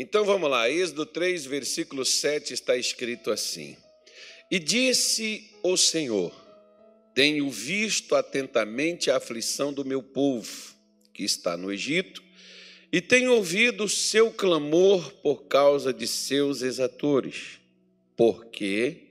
[0.00, 3.76] Então vamos lá, Êxodo 3, versículo 7 está escrito assim:
[4.48, 6.32] E disse o Senhor:
[7.12, 10.72] Tenho visto atentamente a aflição do meu povo,
[11.12, 12.22] que está no Egito,
[12.92, 17.58] e tenho ouvido o seu clamor por causa de seus exatores,
[18.16, 19.08] porque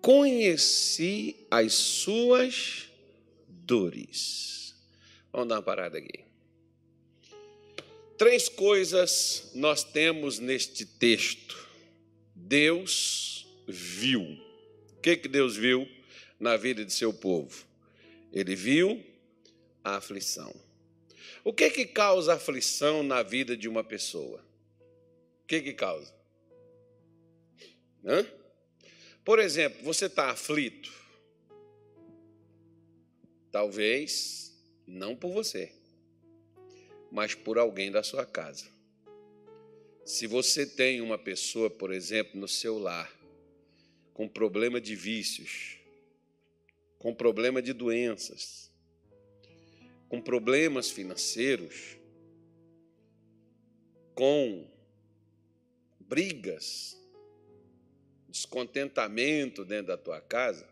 [0.00, 2.88] conheci as suas
[3.46, 4.74] dores.
[5.32, 6.27] Vamos dar uma parada aqui.
[8.18, 11.68] Três coisas nós temos neste texto.
[12.34, 14.22] Deus viu.
[14.22, 15.88] O que, que Deus viu
[16.40, 17.64] na vida de seu povo?
[18.32, 19.06] Ele viu
[19.84, 20.52] a aflição.
[21.44, 24.44] O que que causa aflição na vida de uma pessoa?
[25.44, 26.12] O que que causa?
[28.04, 28.26] Hã?
[29.24, 30.92] Por exemplo, você está aflito?
[33.52, 34.52] Talvez
[34.84, 35.77] não por você,
[37.10, 38.66] mas por alguém da sua casa.
[40.04, 43.12] Se você tem uma pessoa, por exemplo, no seu lar,
[44.14, 45.78] com problema de vícios,
[46.98, 48.70] com problema de doenças,
[50.08, 51.96] com problemas financeiros,
[54.14, 54.66] com
[56.00, 56.98] brigas,
[58.28, 60.68] descontentamento dentro da tua casa,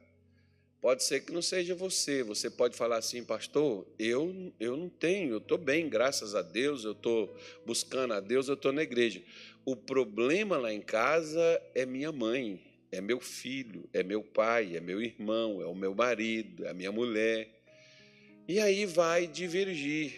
[0.80, 2.22] pode ser que não seja você.
[2.22, 6.84] Você pode falar assim, pastor, eu, eu não tenho, eu estou bem, graças a Deus,
[6.84, 9.22] eu estou buscando a Deus, eu estou na igreja.
[9.64, 14.80] O problema lá em casa é minha mãe, é meu filho, é meu pai, é
[14.80, 17.48] meu irmão, é o meu marido, é a minha mulher.
[18.48, 20.14] E aí vai divergir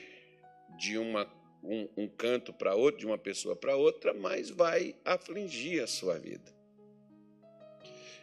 [0.79, 1.27] de uma,
[1.63, 6.19] um, um canto para outro, de uma pessoa para outra, mas vai afligir a sua
[6.19, 6.53] vida.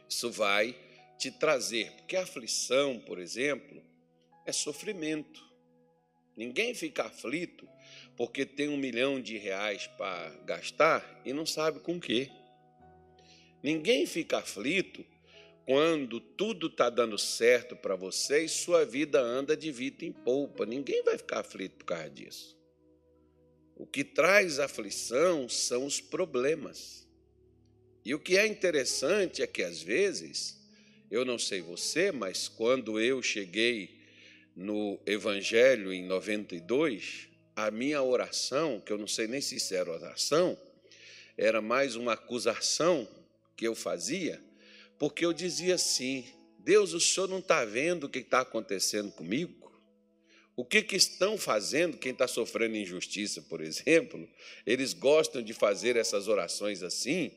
[0.07, 0.75] Isso vai
[1.17, 3.81] te trazer, porque a aflição, por exemplo,
[4.45, 5.43] é sofrimento.
[6.35, 7.67] Ninguém fica aflito
[8.15, 12.29] porque tem um milhão de reais para gastar e não sabe com quê.
[13.63, 15.05] Ninguém fica aflito
[15.65, 20.65] quando tudo está dando certo para você e sua vida anda de vita em polpa.
[20.65, 22.55] Ninguém vai ficar aflito por causa disso.
[23.75, 27.07] O que traz aflição são os problemas.
[28.05, 30.64] E o que é interessante é que, às vezes,
[31.09, 33.99] eu não sei você, mas quando eu cheguei
[34.55, 40.57] no Evangelho em 92, a minha oração, que eu não sei nem se era oração,
[41.37, 43.07] era mais uma acusação
[43.55, 44.41] que eu fazia
[44.97, 46.25] porque eu dizia assim:
[46.59, 49.65] Deus, o senhor não está vendo o que está acontecendo comigo?
[50.55, 54.27] O que, que estão fazendo quem está sofrendo injustiça, por exemplo?
[54.65, 57.31] Eles gostam de fazer essas orações assim,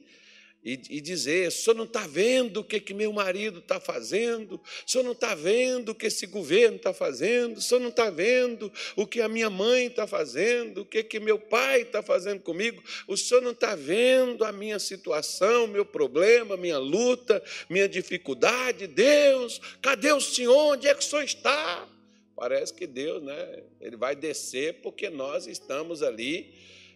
[0.64, 4.90] e, dizer: o senhor não está vendo o que, que meu marido está fazendo, o
[4.90, 8.70] senhor não está vendo o que esse governo está fazendo, o senhor não está vendo
[8.96, 12.82] o que a minha mãe está fazendo, o que, que meu pai está fazendo comigo,
[13.06, 18.86] o senhor não está vendo a minha situação, meu problema, minha luta, minha dificuldade.
[18.86, 20.74] Deus, cadê o senhor?
[20.74, 21.88] Onde é que o senhor está?
[22.34, 23.62] Parece que Deus, né?
[23.80, 26.52] Ele vai descer porque nós estamos ali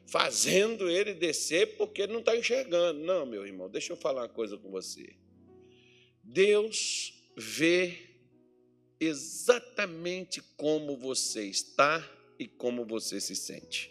[0.06, 3.00] fazendo ele descer porque ele não está enxergando.
[3.00, 5.14] Não, meu irmão, deixa eu falar uma coisa com você.
[6.22, 7.98] Deus vê
[9.00, 12.08] exatamente como você está
[12.38, 13.90] e como você se sente.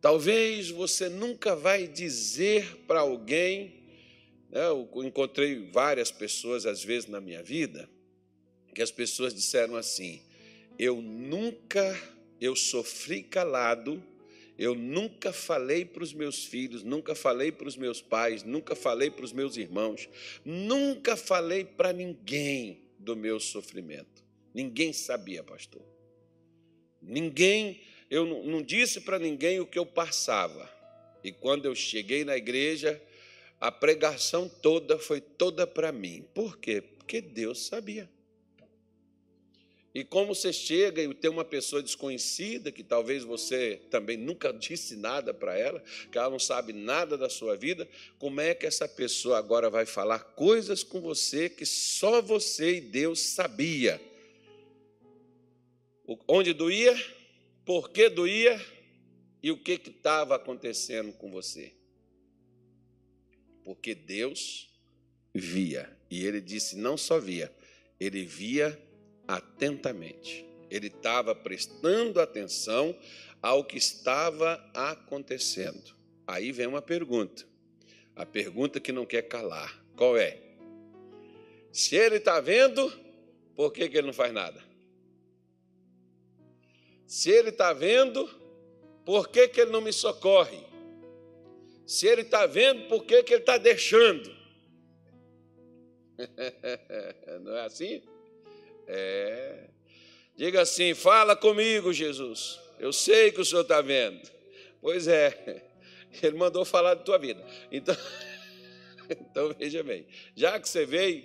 [0.00, 3.84] Talvez você nunca vai dizer para alguém,
[4.50, 7.88] né, eu encontrei várias pessoas às vezes na minha vida,
[8.74, 10.22] que as pessoas disseram assim:
[10.78, 12.00] eu nunca,
[12.40, 14.02] eu sofri calado
[14.60, 19.10] eu nunca falei para os meus filhos, nunca falei para os meus pais, nunca falei
[19.10, 20.06] para os meus irmãos,
[20.44, 24.22] nunca falei para ninguém do meu sofrimento.
[24.52, 25.80] Ninguém sabia, pastor.
[27.00, 30.70] Ninguém, eu não, disse para ninguém o que eu passava.
[31.24, 33.02] E quando eu cheguei na igreja,
[33.58, 36.22] a pregação toda foi toda para mim.
[36.34, 36.82] Por quê?
[36.82, 38.10] Porque Deus sabia.
[39.92, 44.94] E como você chega e tem uma pessoa desconhecida, que talvez você também nunca disse
[44.96, 47.88] nada para ela, que ela não sabe nada da sua vida,
[48.18, 52.80] como é que essa pessoa agora vai falar coisas com você que só você e
[52.80, 54.00] Deus sabia?
[56.26, 56.96] Onde doía?
[57.64, 58.60] Por que doía?
[59.42, 61.72] E o que estava acontecendo com você?
[63.64, 64.68] Porque Deus
[65.32, 65.96] via.
[66.10, 67.52] E ele disse: não só via,
[67.98, 68.78] ele via
[69.30, 70.44] atentamente.
[70.70, 72.96] Ele estava prestando atenção
[73.40, 75.94] ao que estava acontecendo.
[76.26, 77.46] Aí vem uma pergunta.
[78.14, 79.82] A pergunta que não quer calar.
[79.96, 80.40] Qual é?
[81.72, 82.92] Se ele está vendo,
[83.54, 84.62] por que, que ele não faz nada?
[87.06, 88.28] Se ele está vendo,
[89.04, 90.60] por que, que ele não me socorre?
[91.86, 94.30] Se ele está vendo, por que, que ele está deixando?
[97.42, 98.02] Não é assim?
[98.92, 99.68] É.
[100.36, 102.58] Diga assim: fala comigo, Jesus.
[102.78, 104.28] Eu sei que o Senhor está vendo.
[104.80, 105.64] Pois é,
[106.22, 107.44] ele mandou falar da tua vida.
[107.70, 107.96] Então,
[109.08, 111.24] então veja bem: já que você veio,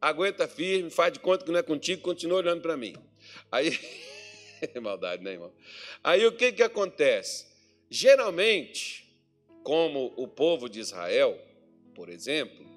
[0.00, 2.94] aguenta firme, faz de conta que não é contigo, continua olhando para mim.
[3.50, 3.76] Aí,
[4.80, 5.52] maldade, né, irmão?
[6.04, 7.46] Aí o que, que acontece?
[7.90, 9.12] Geralmente,
[9.64, 11.36] como o povo de Israel,
[11.92, 12.69] por exemplo,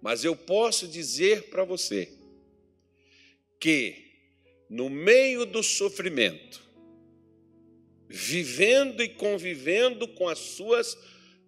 [0.01, 2.13] Mas eu posso dizer para você
[3.59, 4.14] que,
[4.69, 6.63] no meio do sofrimento,
[8.09, 10.97] vivendo e convivendo com as suas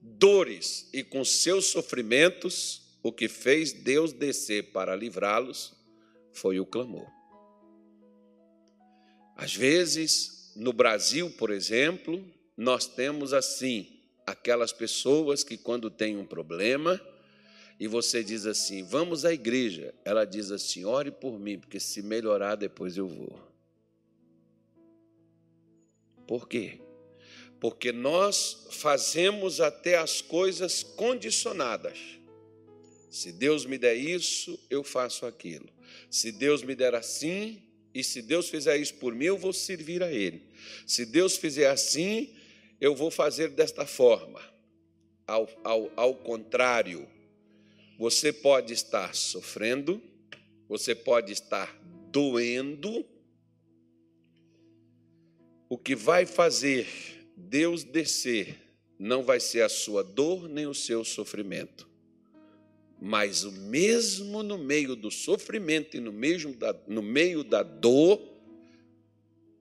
[0.01, 5.75] dores e com seus sofrimentos, o que fez Deus descer para livrá-los
[6.33, 7.07] foi o clamor.
[9.37, 12.25] Às vezes, no Brasil, por exemplo,
[12.57, 17.01] nós temos assim aquelas pessoas que, quando têm um problema,
[17.79, 19.95] e você diz assim: vamos à igreja.
[20.05, 23.39] Ela diz assim: ore por mim, porque se melhorar, depois eu vou.
[26.27, 26.81] Por quê?
[27.61, 31.99] Porque nós fazemos até as coisas condicionadas.
[33.11, 35.69] Se Deus me der isso, eu faço aquilo.
[36.11, 37.63] Se Deus me der assim,
[37.95, 40.43] e se Deus fizer isso por mim, eu vou servir a Ele.
[40.87, 42.35] Se Deus fizer assim,
[42.81, 44.41] eu vou fazer desta forma.
[45.27, 47.09] Ao, ao, ao contrário,
[47.99, 50.03] você pode estar sofrendo,
[50.69, 51.75] você pode estar
[52.11, 53.07] doendo.
[55.69, 56.87] O que vai fazer
[57.37, 58.57] Deus descer
[58.99, 61.89] não vai ser a sua dor nem o seu sofrimento,
[63.01, 68.21] mas o mesmo no meio do sofrimento e no, mesmo da, no meio da dor,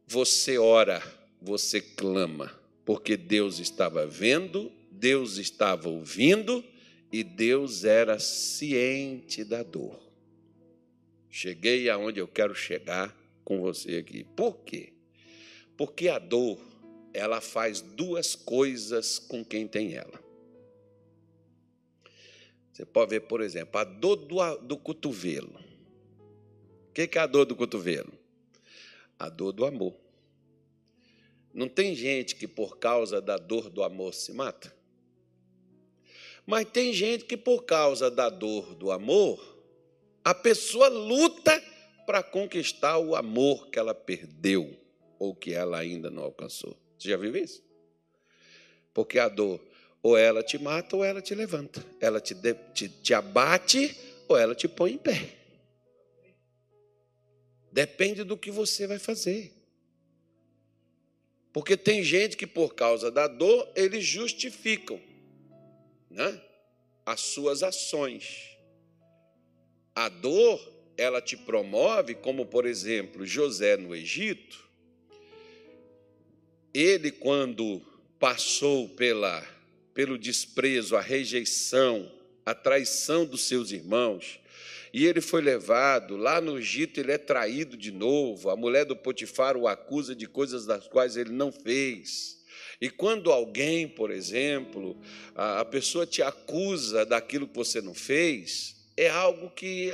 [0.08, 1.02] você ora,
[1.42, 2.54] você clama,
[2.86, 6.64] porque Deus estava vendo, Deus estava ouvindo
[7.16, 9.98] e Deus era ciente da dor.
[11.30, 13.16] Cheguei aonde eu quero chegar
[13.46, 14.26] com você aqui.
[14.36, 14.92] Por quê?
[15.78, 16.60] Porque a dor,
[17.14, 20.22] ela faz duas coisas com quem tem ela.
[22.74, 25.58] Você pode ver, por exemplo, a dor do, do cotovelo.
[26.90, 28.12] O que é a dor do cotovelo?
[29.18, 29.96] A dor do amor.
[31.54, 34.75] Não tem gente que, por causa da dor do amor, se mata?
[36.45, 39.56] Mas tem gente que, por causa da dor do amor,
[40.24, 41.63] a pessoa luta
[42.06, 44.75] para conquistar o amor que ela perdeu
[45.18, 46.77] ou que ela ainda não alcançou.
[46.97, 47.63] Você já viu isso?
[48.94, 49.59] Porque a dor,
[50.03, 51.83] ou ela te mata ou ela te levanta.
[52.00, 52.36] Ela te,
[52.74, 53.95] te, te abate
[54.27, 55.30] ou ela te põe em pé.
[57.71, 59.51] Depende do que você vai fazer.
[61.51, 65.00] Porque tem gente que, por causa da dor, eles justificam
[66.16, 66.42] né?
[67.06, 68.58] as suas ações.
[69.94, 70.60] A dor,
[70.98, 74.66] ela te promove, como por exemplo José no Egito.
[76.74, 77.81] Ele, quando
[78.19, 79.45] passou pela,
[79.94, 82.12] pelo desprezo, a rejeição,
[82.45, 84.40] a traição dos seus irmãos,
[84.94, 88.95] e ele foi levado, lá no Egito ele é traído de novo, a mulher do
[88.95, 92.44] Potifar o acusa de coisas das quais ele não fez.
[92.80, 94.98] E quando alguém, por exemplo,
[95.34, 99.92] a pessoa te acusa daquilo que você não fez, é algo que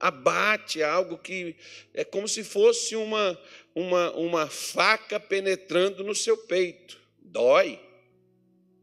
[0.00, 1.56] abate, é algo que
[1.92, 3.38] é como se fosse uma,
[3.74, 6.98] uma, uma faca penetrando no seu peito.
[7.18, 7.80] Dói.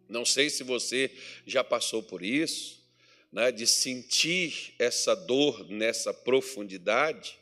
[0.08, 1.10] Não sei se você
[1.46, 2.84] já passou por isso,
[3.32, 7.40] né, de sentir essa dor nessa profundidade,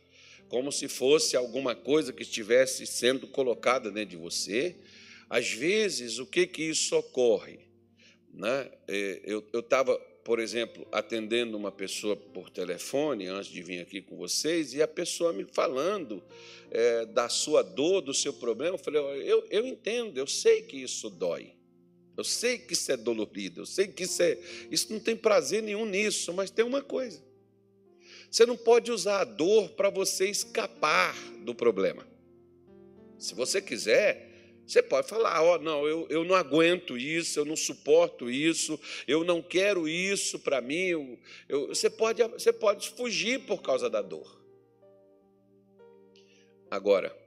[0.47, 4.75] como se fosse alguma coisa que estivesse sendo colocada dentro de você
[5.29, 7.59] às vezes, o que, que isso ocorre?
[8.33, 8.71] Né?
[8.87, 14.17] É, eu estava, por exemplo, atendendo uma pessoa por telefone antes de vir aqui com
[14.17, 16.23] vocês, e a pessoa me falando
[16.71, 18.73] é, da sua dor, do seu problema.
[18.73, 21.53] Eu falei: eu, eu entendo, eu sei que isso dói.
[22.17, 24.37] Eu sei que isso é dolorido, eu sei que isso é.
[24.69, 27.23] Isso não tem prazer nenhum nisso, mas tem uma coisa.
[28.29, 32.05] Você não pode usar a dor para você escapar do problema.
[33.17, 34.28] Se você quiser,
[34.69, 38.79] Você pode falar, ó, oh, não, eu, eu não aguento isso, eu não suporto isso,
[39.07, 40.85] eu não quero isso para mim.
[40.89, 44.39] Eu, eu, você, pode, você pode fugir por causa da dor.
[46.69, 47.17] Agora,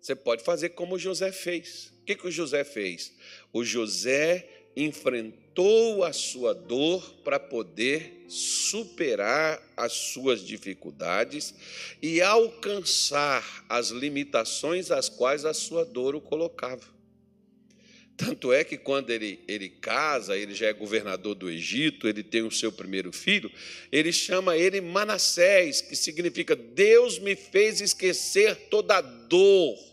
[0.00, 1.92] você pode fazer como José fez.
[2.00, 3.16] O que, que o José fez?
[3.52, 5.39] O José enfrentou
[6.06, 11.54] a sua dor para poder superar as suas dificuldades
[12.00, 16.84] e alcançar as limitações às quais a sua dor o colocava.
[18.16, 22.42] Tanto é que quando ele, ele casa, ele já é governador do Egito, ele tem
[22.42, 23.50] o seu primeiro filho,
[23.90, 29.89] ele chama ele Manassés, que significa Deus me fez esquecer toda a dor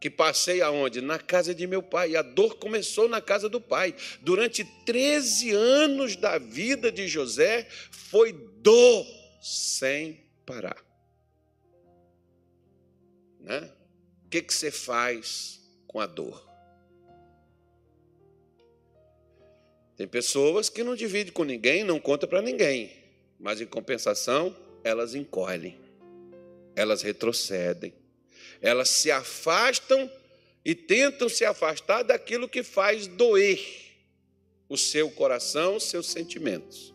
[0.00, 1.02] que passei aonde?
[1.02, 2.12] Na casa de meu pai.
[2.12, 3.94] E a dor começou na casa do pai.
[4.22, 9.06] Durante 13 anos da vida de José, foi dor
[9.42, 10.82] sem parar.
[13.38, 13.70] Né?
[14.24, 16.48] O que, que você faz com a dor?
[19.96, 22.90] Tem pessoas que não dividem com ninguém, não conta para ninguém,
[23.38, 25.78] mas em compensação, elas encolhem,
[26.74, 27.92] elas retrocedem,
[28.60, 30.10] elas se afastam
[30.64, 33.60] e tentam se afastar daquilo que faz doer
[34.68, 36.94] o seu coração, os seus sentimentos.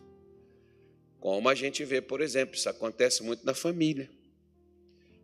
[1.20, 4.08] Como a gente vê, por exemplo, isso acontece muito na família.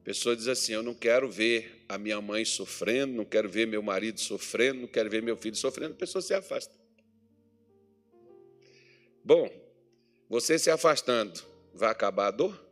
[0.00, 3.66] A pessoa diz assim: Eu não quero ver a minha mãe sofrendo, não quero ver
[3.66, 6.75] meu marido sofrendo, não quero ver meu filho sofrendo, a pessoa se afasta.
[9.25, 9.49] Bom,
[10.28, 11.40] você se afastando,
[11.72, 12.66] vai acabar a dor?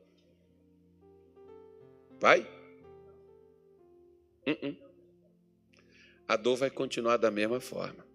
[2.18, 2.59] Vai?
[4.46, 4.76] Uh -uh.
[6.26, 8.10] A dor vai continuar da mesma forma.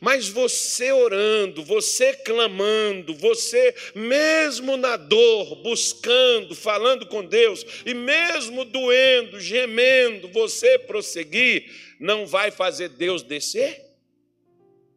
[0.00, 8.64] Mas você orando, você clamando, você mesmo na dor, buscando, falando com Deus, e mesmo
[8.64, 13.84] doendo, gemendo, você prosseguir, não vai fazer Deus descer?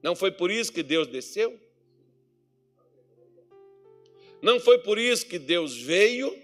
[0.02, 1.60] Não foi por isso que Deus desceu?
[4.42, 6.43] Não foi por isso que Deus veio.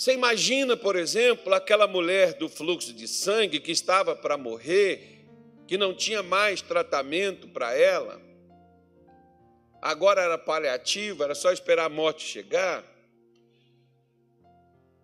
[0.00, 5.26] Você imagina, por exemplo, aquela mulher do fluxo de sangue que estava para morrer,
[5.66, 8.18] que não tinha mais tratamento para ela,
[9.82, 12.82] agora era paliativo, era só esperar a morte chegar.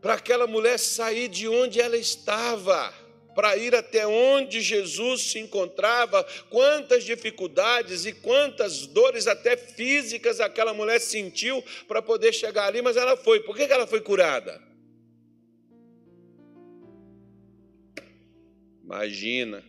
[0.00, 2.90] Para aquela mulher sair de onde ela estava
[3.34, 10.72] para ir até onde Jesus se encontrava, quantas dificuldades e quantas dores, até físicas, aquela
[10.72, 13.40] mulher sentiu para poder chegar ali, mas ela foi.
[13.40, 14.64] Por que ela foi curada?
[18.86, 19.64] Imagina.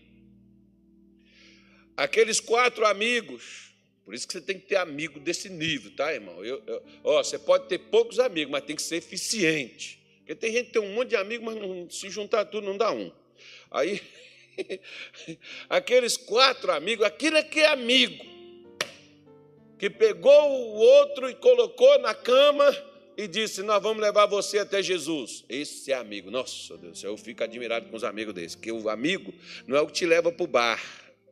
[1.98, 3.74] Aqueles quatro amigos,
[4.06, 6.46] por isso que você tem que ter amigo desse nível, tá, irmão?
[6.46, 10.00] Eu, eu, ó, você pode ter poucos amigos, mas tem que ser eficiente.
[10.20, 12.78] Porque tem gente que tem um monte de amigos, mas não, se juntar tudo não
[12.78, 13.12] dá um.
[13.72, 14.00] Aí,
[15.68, 18.24] aqueles quatro amigos, aquilo é que é amigo,
[19.80, 22.72] que pegou o outro e colocou na cama
[23.18, 25.44] e disse: Nós vamos levar você até Jesus.
[25.50, 26.30] Esse é amigo.
[26.30, 29.34] Nossa Deus, eu fico admirado com os amigos desses, que o amigo
[29.66, 30.82] não é o que te leva para o bar,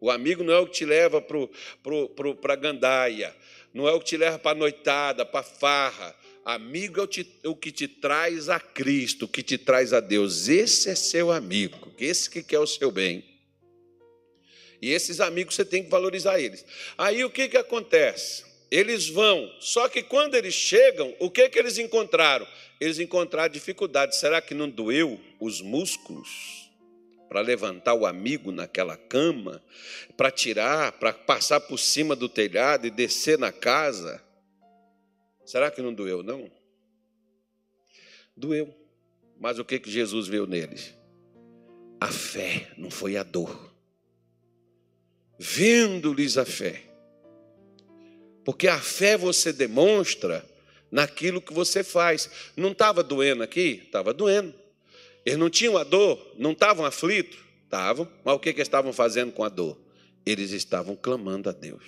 [0.01, 3.33] o amigo não é o que te leva para a gandaia,
[3.71, 6.15] não é o que te leva para a noitada, para a farra.
[6.43, 10.47] Amigo é o que te traz a Cristo, o que te traz a Deus.
[10.47, 13.23] Esse é seu amigo, esse que quer o seu bem.
[14.79, 16.63] E esses amigos você tem que valorizar eles.
[16.95, 18.54] Aí o que, que acontece?
[18.71, 22.47] Eles vão, só que quando eles chegam, o que, que eles encontraram?
[22.79, 24.15] Eles encontraram dificuldade.
[24.15, 26.69] Será que não doeu os músculos
[27.29, 29.63] para levantar o amigo naquela cama,
[30.17, 34.23] para tirar, para passar por cima do telhado e descer na casa?
[35.45, 36.51] Será que não doeu, não?
[38.35, 38.73] Doeu.
[39.39, 40.93] Mas o que, que Jesus viu neles?
[41.99, 43.73] A fé, não foi a dor.
[45.37, 46.84] Vendo-lhes a fé.
[48.45, 50.45] Porque a fé você demonstra
[50.91, 52.29] naquilo que você faz.
[52.55, 53.81] Não estava doendo aqui?
[53.83, 54.53] Estava doendo.
[55.25, 56.33] Eles não tinham a dor?
[56.37, 57.39] Não estavam aflitos?
[57.63, 58.07] Estavam.
[58.23, 59.77] Mas o que, que estavam fazendo com a dor?
[60.23, 61.83] Eles estavam clamando a Deus.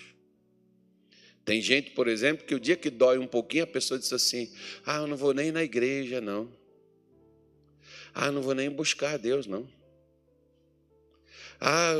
[1.45, 4.51] Tem gente, por exemplo, que o dia que dói um pouquinho, a pessoa diz assim:
[4.85, 6.51] Ah, eu não vou nem na igreja, não.
[8.13, 9.69] Ah, eu não vou nem buscar Deus, não.
[11.59, 11.93] Ah,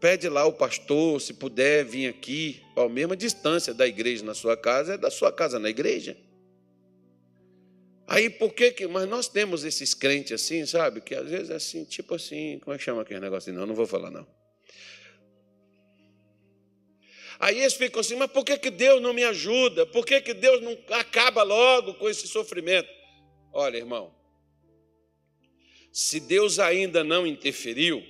[0.00, 4.56] pede lá o pastor, se puder vir aqui, a mesma distância da igreja na sua
[4.56, 6.16] casa é da sua casa na igreja.
[8.06, 8.86] Aí por que que.
[8.86, 11.00] Mas nós temos esses crentes assim, sabe?
[11.00, 13.52] Que às vezes é assim, tipo assim, como é que chama aquele negócio?
[13.52, 14.26] Não, não vou falar, não.
[17.38, 19.86] Aí eles ficam assim, mas por que, que Deus não me ajuda?
[19.86, 22.88] Por que, que Deus não acaba logo com esse sofrimento?
[23.52, 24.14] Olha, irmão,
[25.92, 28.02] Se Deus ainda não interferiu,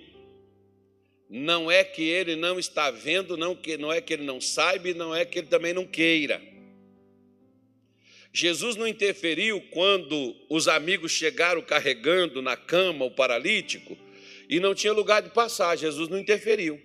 [1.36, 4.94] não é que ele não está vendo, não, que, não é que ele não saiba,
[4.94, 6.40] não é que ele também não queira.
[8.32, 13.98] Jesus não interferiu quando os amigos chegaram carregando na cama o paralítico
[14.48, 15.74] e não tinha lugar de passar.
[15.74, 16.80] Jesus não interferiu.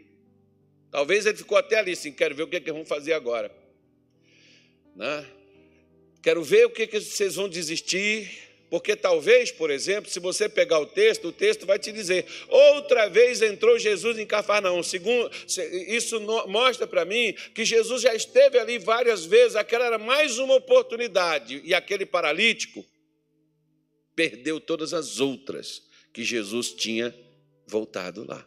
[0.90, 3.56] Talvez ele ficou até ali, assim, quero ver o que, é que vão fazer agora.
[4.96, 5.28] Né?
[6.24, 8.49] Quero ver o que, é que vocês vão desistir.
[8.70, 13.10] Porque talvez, por exemplo, se você pegar o texto, o texto vai te dizer: outra
[13.10, 14.84] vez entrou Jesus em Cafarnaum.
[14.84, 15.32] Segundo,
[15.88, 20.56] isso mostra para mim que Jesus já esteve ali várias vezes, aquela era mais uma
[20.56, 22.86] oportunidade, e aquele paralítico
[24.16, 25.82] perdeu todas as outras
[26.14, 27.16] que Jesus tinha
[27.66, 28.46] voltado lá.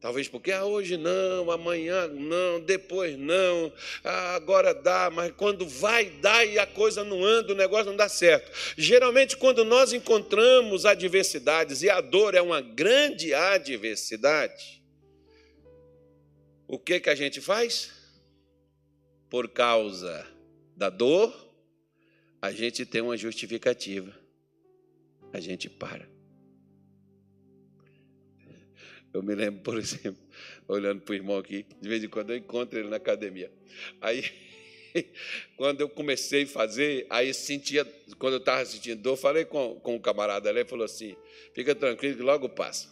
[0.00, 3.70] Talvez porque ah, hoje não, amanhã não, depois não,
[4.02, 7.96] ah, agora dá, mas quando vai dar e a coisa não anda, o negócio não
[7.96, 8.50] dá certo.
[8.78, 14.82] Geralmente, quando nós encontramos adversidades, e a dor é uma grande adversidade,
[16.66, 17.90] o que, que a gente faz?
[19.28, 20.26] Por causa
[20.74, 21.34] da dor,
[22.40, 24.18] a gente tem uma justificativa,
[25.30, 26.08] a gente para.
[29.12, 30.22] Eu me lembro, por exemplo,
[30.68, 33.50] olhando para o irmão aqui, de vez em quando eu encontro ele na academia.
[34.00, 34.24] Aí,
[35.56, 37.84] quando eu comecei a fazer, aí sentia,
[38.18, 41.16] quando eu estava sentindo dor, falei com, com um camarada ali, ele falou assim:
[41.54, 42.88] fica tranquilo que logo passa.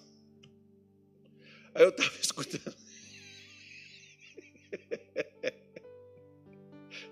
[1.75, 2.77] Aí eu estava escutando.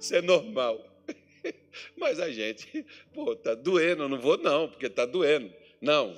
[0.00, 0.92] Isso é normal.
[1.96, 2.84] Mas a gente,
[3.14, 5.52] pô, tá doendo, eu não vou não, porque tá doendo.
[5.80, 6.14] Não,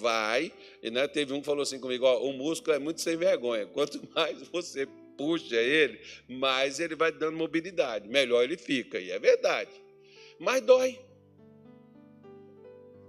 [0.00, 0.52] vai.
[0.82, 3.66] E né, teve um que falou assim comigo: ó, o músculo é muito sem vergonha.
[3.66, 8.08] Quanto mais você puxa ele, mais ele vai dando mobilidade.
[8.08, 8.98] Melhor ele fica.
[8.98, 9.70] E é verdade.
[10.38, 10.98] Mas dói.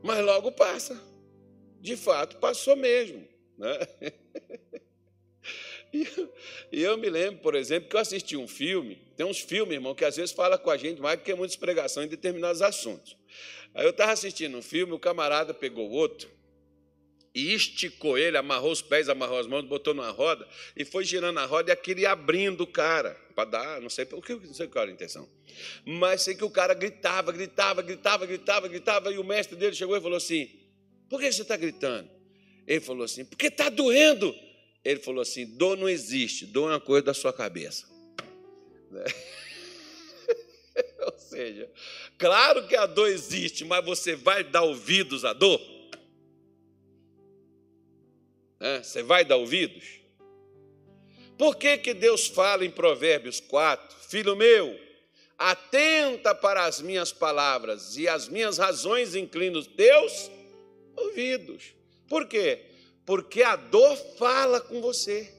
[0.03, 1.01] Mas logo passa.
[1.79, 3.27] De fato, passou mesmo.
[3.57, 3.79] Né?
[6.72, 8.95] E eu, me lembro, por exemplo, que eu assisti um filme.
[9.15, 11.55] Tem uns filmes, irmão, que às vezes fala com a gente mais do que muitas
[11.55, 13.15] pregações em determinados assuntos.
[13.73, 16.29] Aí eu estava assistindo um filme, o camarada pegou outro
[17.33, 21.39] e esticou ele, amarrou os pés, amarrou as mãos, botou numa roda e foi girando
[21.39, 24.67] a roda e aquele abrindo o cara para dar, não sei por que, não sei
[24.67, 25.27] qual era a intenção.
[25.83, 29.97] Mas sei que o cara gritava, gritava, gritava, gritava, gritava e o mestre dele chegou
[29.97, 30.47] e falou assim:
[31.09, 32.07] "Por que você está gritando?"
[32.67, 34.36] Ele falou assim: "Porque está doendo."
[34.86, 37.88] Ele falou assim: "Dor não existe, dor é uma coisa da sua cabeça."
[38.91, 39.03] Né?
[41.11, 41.69] Ou seja,
[42.17, 45.61] claro que a dor existe, mas você vai dar ouvidos à dor?
[48.59, 50.01] É, você vai dar ouvidos?
[51.37, 54.79] Por que, que Deus fala em Provérbios 4, filho meu,
[55.37, 60.31] atenta para as minhas palavras e as minhas razões inclina os teus
[60.95, 61.73] ouvidos?
[62.07, 62.65] Por quê?
[63.05, 65.33] Porque a dor fala com você,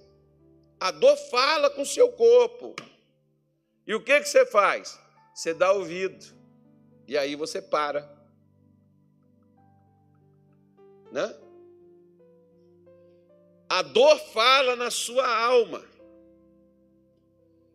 [0.78, 2.74] a dor fala com o seu corpo.
[3.86, 4.98] E o que, que você faz?
[5.34, 6.24] Você dá ouvido.
[7.08, 8.08] E aí você para.
[11.10, 11.34] Né?
[13.68, 15.84] A dor fala na sua alma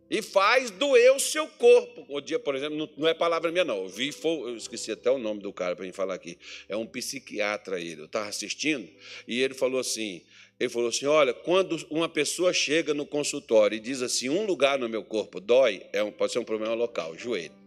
[0.09, 2.05] e faz doer o seu corpo.
[2.09, 3.83] O dia, por exemplo, não é palavra minha, não.
[3.83, 6.37] Eu vi, eu esqueci até o nome do cara para mim falar aqui.
[6.67, 8.01] É um psiquiatra ele.
[8.01, 8.89] Eu estava assistindo
[9.27, 10.23] e ele falou assim:
[10.59, 14.77] ele falou assim: olha, quando uma pessoa chega no consultório e diz assim, um lugar
[14.77, 17.57] no meu corpo dói, é um, pode ser um problema local, joelho.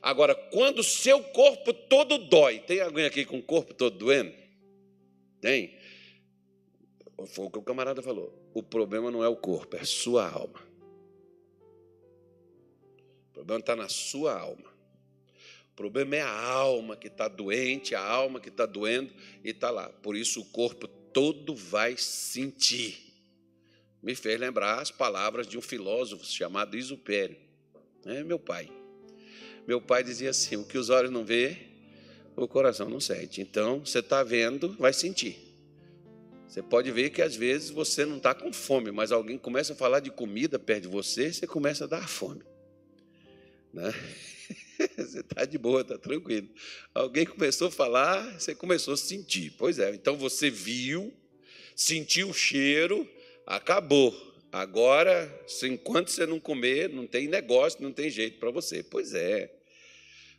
[0.00, 4.32] Agora, quando seu corpo todo dói, tem alguém aqui com o corpo todo doendo?
[5.40, 5.76] Tem?
[7.26, 8.32] Foi o que o camarada falou.
[8.54, 10.60] O problema não é o corpo, é a sua alma.
[13.30, 14.72] O problema está na sua alma.
[15.72, 19.70] O problema é a alma que está doente, a alma que está doendo e está
[19.70, 19.88] lá.
[19.88, 23.12] Por isso o corpo todo vai sentir.
[24.02, 27.36] Me fez lembrar as palavras de um filósofo chamado Isupério,
[28.04, 28.70] é meu pai.
[29.66, 31.56] Meu pai dizia assim: o que os olhos não vê,
[32.34, 33.40] o coração não sente.
[33.40, 35.52] Então, você está vendo, vai sentir.
[36.48, 39.76] Você pode ver que às vezes você não está com fome, mas alguém começa a
[39.76, 42.42] falar de comida perto de você, você começa a dar fome.
[43.72, 43.90] Né?
[44.96, 46.48] Você está de boa, está tranquilo.
[46.94, 49.54] Alguém começou a falar, você começou a sentir.
[49.58, 51.12] Pois é, então você viu,
[51.74, 53.08] sentiu o cheiro,
[53.46, 54.14] acabou.
[54.50, 58.82] Agora, enquanto você não comer, não tem negócio, não tem jeito para você.
[58.82, 59.50] Pois é.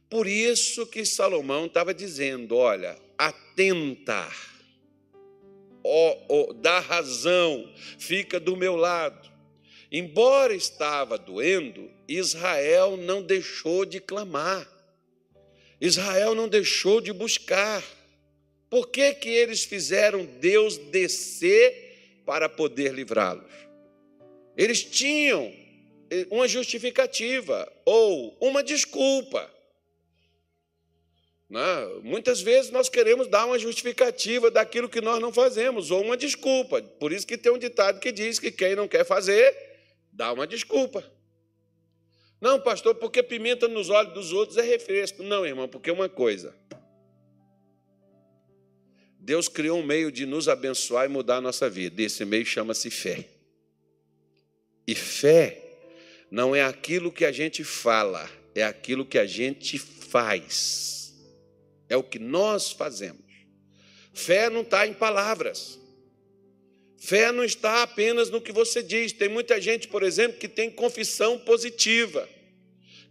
[0.09, 4.29] Por isso que Salomão estava dizendo: olha, atenta,
[5.83, 9.32] ó, dá razão, fica do meu lado.
[9.95, 14.67] Embora estava doendo, Israel não deixou de clamar,
[15.79, 17.83] Israel não deixou de buscar.
[18.71, 23.51] Por que, que eles fizeram Deus descer para poder livrá-los?
[24.57, 25.53] Eles tinham
[26.31, 29.47] uma justificativa ou uma desculpa.
[31.47, 31.61] Né?
[32.01, 36.81] Muitas vezes nós queremos dar uma justificativa daquilo que nós não fazemos, ou uma desculpa.
[36.81, 39.72] Por isso que tem um ditado que diz que quem não quer fazer,
[40.13, 41.03] dá uma desculpa.
[42.39, 45.23] Não, pastor, porque pimenta nos olhos dos outros é refresco.
[45.23, 46.55] Não, irmão, porque uma coisa.
[49.17, 52.01] Deus criou um meio de nos abençoar e mudar a nossa vida.
[52.01, 53.29] Esse meio chama-se fé.
[54.85, 55.61] E fé
[56.29, 61.13] não é aquilo que a gente fala, é aquilo que a gente faz.
[61.87, 63.23] É o que nós fazemos.
[64.13, 65.79] Fé não está em palavras.
[67.05, 69.11] Fé não está apenas no que você diz.
[69.11, 72.29] Tem muita gente, por exemplo, que tem confissão positiva,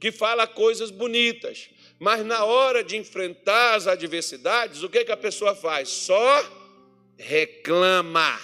[0.01, 5.17] que fala coisas bonitas, mas na hora de enfrentar as adversidades, o que, que a
[5.17, 5.91] pessoa faz?
[5.91, 6.63] Só
[7.19, 8.41] reclama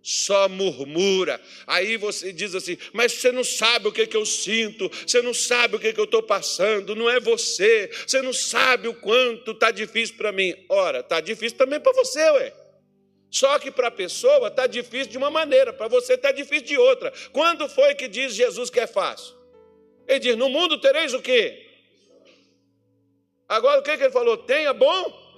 [0.00, 1.38] só murmura.
[1.66, 5.34] Aí você diz assim: Mas você não sabe o que, que eu sinto, você não
[5.34, 9.50] sabe o que, que eu estou passando, não é você, você não sabe o quanto
[9.50, 10.54] está difícil para mim.
[10.68, 12.67] Ora, está difícil também para você, ué.
[13.30, 16.78] Só que para a pessoa está difícil de uma maneira, para você está difícil de
[16.78, 17.12] outra.
[17.32, 19.34] Quando foi que diz Jesus que é fácil?
[20.06, 21.66] Ele diz: No mundo tereis o quê?
[23.48, 24.36] Agora o que, que ele falou?
[24.36, 25.28] Tenha bom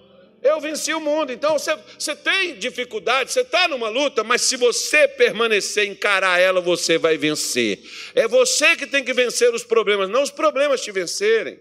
[0.43, 1.33] eu venci o mundo.
[1.33, 6.61] Então você, você tem dificuldade, você está numa luta, mas se você permanecer, encarar ela,
[6.61, 7.81] você vai vencer.
[8.15, 11.61] É você que tem que vencer os problemas, não os problemas te vencerem.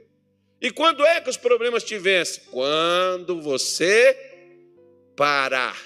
[0.61, 2.43] E quando é que os problemas te vencem?
[2.51, 4.17] Quando você
[5.15, 5.77] parar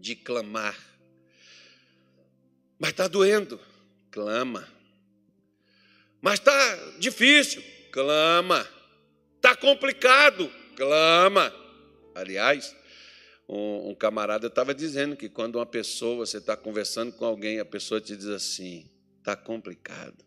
[0.00, 0.76] de clamar.
[2.78, 3.60] Mas está doendo,
[4.10, 4.66] clama.
[6.20, 8.66] Mas está difícil, clama.
[9.36, 11.54] Está complicado, clama.
[12.14, 12.74] Aliás,
[13.48, 17.64] um, um camarada estava dizendo que quando uma pessoa, você está conversando com alguém, a
[17.64, 20.24] pessoa te diz assim: está complicado.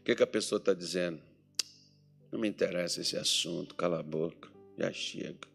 [0.00, 1.22] O que, que a pessoa está dizendo?
[2.30, 5.53] Não me interessa esse assunto, cala a boca, já chega.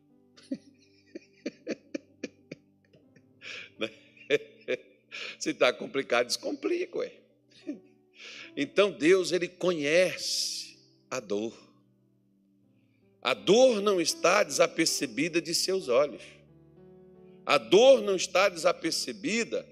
[5.38, 7.14] Se está complicado, descomplica, ué.
[8.56, 10.78] Então Deus, Ele conhece
[11.10, 11.54] a dor.
[13.22, 16.22] A dor não está desapercebida de seus olhos.
[17.46, 19.66] A dor não está desapercebida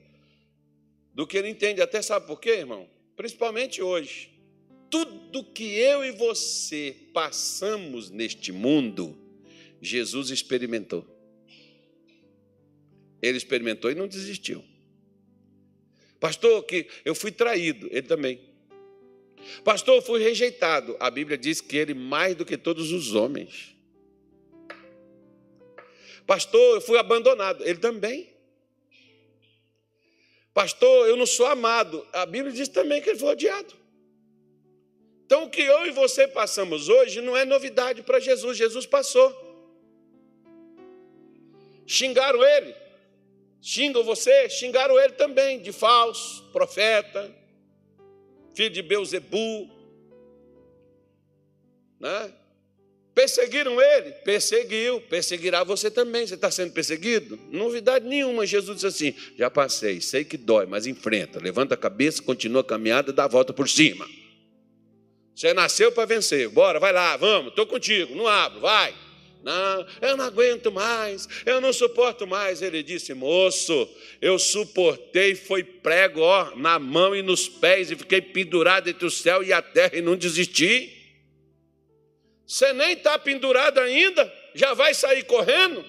[1.14, 1.82] do que ele entende.
[1.82, 2.90] Até sabe por quê, irmão?
[3.16, 4.30] Principalmente hoje.
[4.90, 9.18] Tudo que eu e você passamos neste mundo,
[9.82, 11.06] Jesus experimentou.
[13.22, 14.64] Ele experimentou e não desistiu.
[16.20, 18.40] Pastor, que eu fui traído, ele também.
[19.64, 20.98] Pastor, eu fui rejeitado.
[21.00, 23.76] A Bíblia diz que ele mais do que todos os homens.
[26.26, 27.64] Pastor, eu fui abandonado.
[27.64, 28.30] Ele também.
[30.54, 32.06] Pastor, eu não sou amado.
[32.12, 33.74] A Bíblia diz também que ele foi odiado.
[35.26, 38.58] Então, o que eu e você passamos hoje não é novidade para Jesus.
[38.58, 39.46] Jesus passou.
[41.86, 42.87] Xingaram ele.
[43.62, 47.34] Xingam você, xingaram ele também, de falso, profeta,
[48.56, 49.70] filho de Beuzebu.
[52.00, 52.34] Né?
[53.18, 54.12] Perseguiram ele?
[54.12, 55.02] Perseguiu.
[55.02, 56.28] Perseguirá você também.
[56.28, 57.40] Você está sendo perseguido?
[57.52, 58.46] Novidade nenhuma.
[58.46, 61.40] Jesus disse assim: já passei, sei que dói, mas enfrenta.
[61.40, 64.08] Levanta a cabeça, continua a caminhada, dá a volta por cima.
[65.36, 66.48] Você nasceu para vencer.
[66.50, 68.94] Bora, vai lá, vamos, estou contigo, não abro, vai.
[69.44, 72.62] Não, eu não aguento mais, eu não suporto mais.
[72.62, 73.90] Ele disse: Moço,
[74.22, 79.12] eu suportei, foi prego ó, na mão e nos pés, e fiquei pendurado entre o
[79.12, 80.94] céu e a terra e não desisti.
[82.46, 85.84] Você nem está pendurado ainda, já vai sair correndo?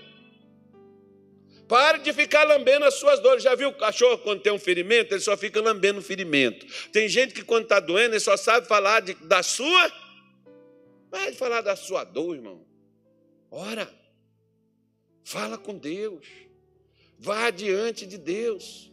[1.68, 3.42] Pare de ficar lambendo as suas dores.
[3.42, 5.12] Já viu o cachorro quando tem um ferimento?
[5.12, 6.66] Ele só fica lambendo o ferimento.
[6.90, 9.92] Tem gente que quando está doendo, ele só sabe falar de, da sua.
[11.10, 12.67] Vai falar da sua dor, irmão.
[13.50, 13.92] Ora,
[15.24, 16.26] fala com Deus,
[17.18, 18.92] vá diante de Deus,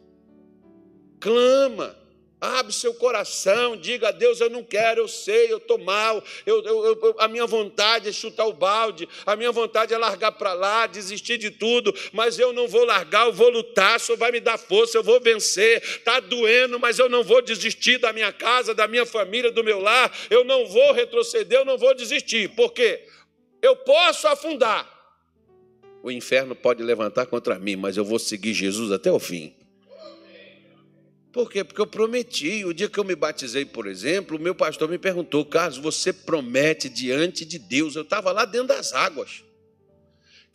[1.20, 1.98] clama,
[2.40, 6.64] abre seu coração, diga a Deus: Eu não quero, eu sei, eu estou mal, eu,
[6.64, 10.54] eu, eu, a minha vontade é chutar o balde, a minha vontade é largar para
[10.54, 14.40] lá, desistir de tudo, mas eu não vou largar, eu vou lutar, Senhor vai me
[14.40, 15.82] dar força, eu vou vencer.
[15.84, 19.80] Está doendo, mas eu não vou desistir da minha casa, da minha família, do meu
[19.80, 23.06] lar, eu não vou retroceder, eu não vou desistir, por quê?
[23.66, 24.88] Eu posso afundar.
[26.04, 29.56] O inferno pode levantar contra mim, mas eu vou seguir Jesus até o fim.
[31.34, 31.64] Por quê?
[31.64, 32.64] Porque eu prometi.
[32.64, 36.14] O dia que eu me batizei, por exemplo, o meu pastor me perguntou: Carlos, você
[36.14, 37.96] promete diante de Deus?
[37.96, 39.44] Eu estava lá dentro das águas.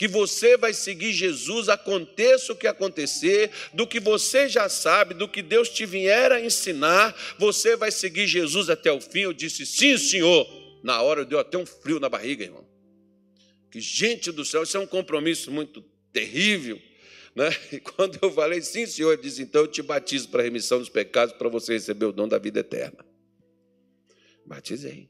[0.01, 5.29] que você vai seguir Jesus, aconteça o que acontecer, do que você já sabe, do
[5.29, 9.21] que Deus te vier a ensinar, você vai seguir Jesus até o fim.
[9.21, 10.49] Eu disse, sim, Senhor.
[10.83, 12.70] Na hora deu até um frio na barriga, irmão.
[13.71, 16.81] Que gente do céu, isso é um compromisso muito terrível.
[17.35, 17.49] Né?
[17.73, 20.79] E quando eu falei, sim, Senhor, ele disse, então eu te batizo para a remissão
[20.79, 23.05] dos pecados, para você receber o dom da vida eterna.
[24.45, 25.09] Batizei.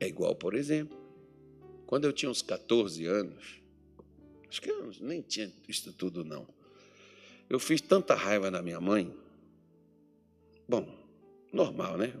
[0.00, 0.98] É igual, por exemplo,
[1.86, 3.60] quando eu tinha uns 14 anos,
[4.48, 6.48] acho que eu nem tinha isso tudo, não.
[7.48, 9.14] Eu fiz tanta raiva na minha mãe.
[10.66, 10.88] Bom,
[11.52, 12.14] normal, né?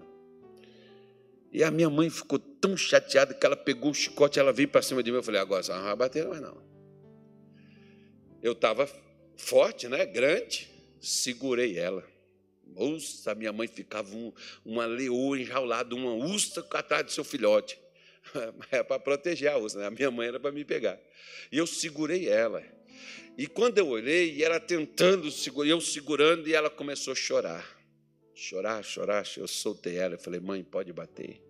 [1.52, 4.80] E a minha mãe ficou tão chateada que ela pegou o chicote, ela veio para
[4.80, 5.18] cima de mim.
[5.18, 6.56] Eu falei, agora você não vai bater mais não.
[8.42, 8.88] Eu estava
[9.36, 10.06] forte, né?
[10.06, 10.68] Grande,
[11.00, 12.02] segurei ela.
[12.64, 14.32] Moça, minha mãe ficava um,
[14.64, 17.78] uma leoa enjaulada, uma ursa atrás do seu filhote.
[18.70, 19.86] É para proteger a ursa, né?
[19.86, 20.98] A minha mãe era para me pegar.
[21.50, 22.62] E eu segurei ela.
[23.36, 25.28] E quando eu olhei, ela tentando,
[25.66, 27.81] eu segurando, e ela começou a chorar.
[28.34, 30.14] Chorar, chorar, eu soltei ela.
[30.14, 31.42] Eu falei, mãe, pode bater.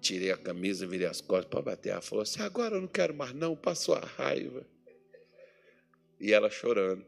[0.00, 1.90] Tirei a camisa, virei as costas para bater.
[1.90, 4.66] Ela falou assim: agora eu não quero mais, não, passou a raiva.
[6.18, 7.04] E ela chorando.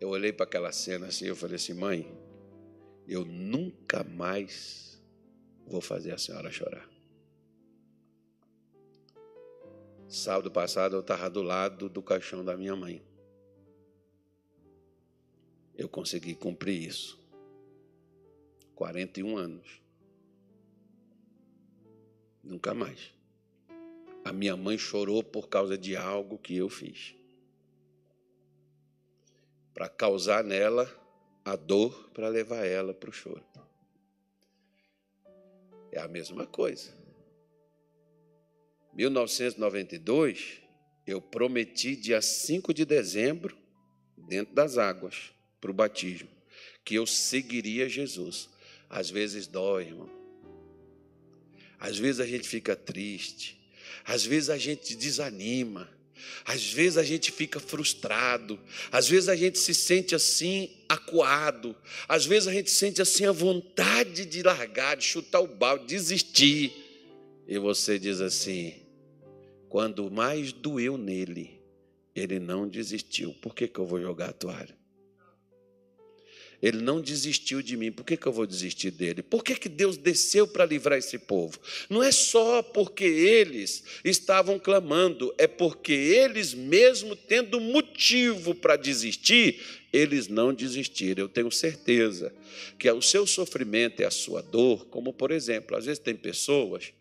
[0.00, 2.10] Eu olhei para aquela cena assim, eu falei assim, mãe,
[3.06, 5.02] eu nunca mais
[5.66, 6.88] vou fazer a senhora chorar.
[10.08, 13.02] Sábado passado eu estava do lado do caixão da minha mãe.
[15.78, 17.18] Eu consegui cumprir isso.
[18.74, 19.80] 41 anos.
[22.44, 23.14] Nunca mais.
[24.24, 27.16] A minha mãe chorou por causa de algo que eu fiz
[29.78, 30.92] para causar nela
[31.44, 33.44] a dor para levar ela para o choro.
[35.92, 36.92] É a mesma coisa.
[38.92, 40.60] 1992,
[41.06, 43.56] eu prometi dia 5 de dezembro,
[44.16, 46.28] dentro das águas, para o batismo,
[46.84, 48.48] que eu seguiria Jesus.
[48.88, 50.10] Às vezes dói, irmão.
[51.78, 53.58] Às vezes a gente fica triste.
[54.04, 55.88] Às vezes a gente desanima.
[56.44, 58.58] Às vezes a gente fica frustrado,
[58.90, 61.76] às vezes a gente se sente assim acuado,
[62.08, 66.72] às vezes a gente sente assim a vontade de largar, de chutar o balde, desistir.
[67.46, 68.74] E você diz assim:
[69.68, 71.60] quando mais doeu nele,
[72.14, 73.34] ele não desistiu.
[73.34, 74.77] Por que, que eu vou jogar a toalha?
[76.60, 79.22] Ele não desistiu de mim, por que, que eu vou desistir dele?
[79.22, 81.58] Por que, que Deus desceu para livrar esse povo?
[81.88, 89.60] Não é só porque eles estavam clamando, é porque eles, mesmo tendo motivo para desistir,
[89.92, 91.24] eles não desistiram.
[91.24, 92.34] Eu tenho certeza
[92.76, 96.92] que o seu sofrimento e a sua dor, como por exemplo, às vezes tem pessoas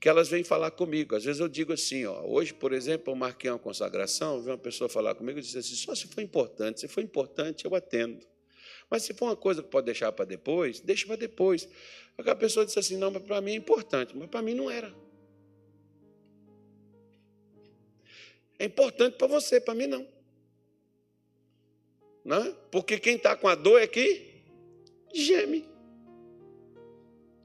[0.00, 1.14] que elas vêm falar comigo.
[1.14, 4.56] Às vezes eu digo assim, ó, hoje, por exemplo, eu marquei uma consagração, vi uma
[4.56, 8.29] pessoa falar comigo e disse assim, só se for importante, se for importante, eu atendo.
[8.90, 11.68] Mas se for uma coisa que pode deixar para depois, deixa para depois.
[12.18, 14.92] Aquela pessoa disse assim: não, para mim é importante, mas para mim não era.
[18.58, 20.06] É importante para você, para mim não.
[22.24, 22.54] não é?
[22.70, 24.42] Porque quem está com a dor é que
[25.14, 25.70] geme.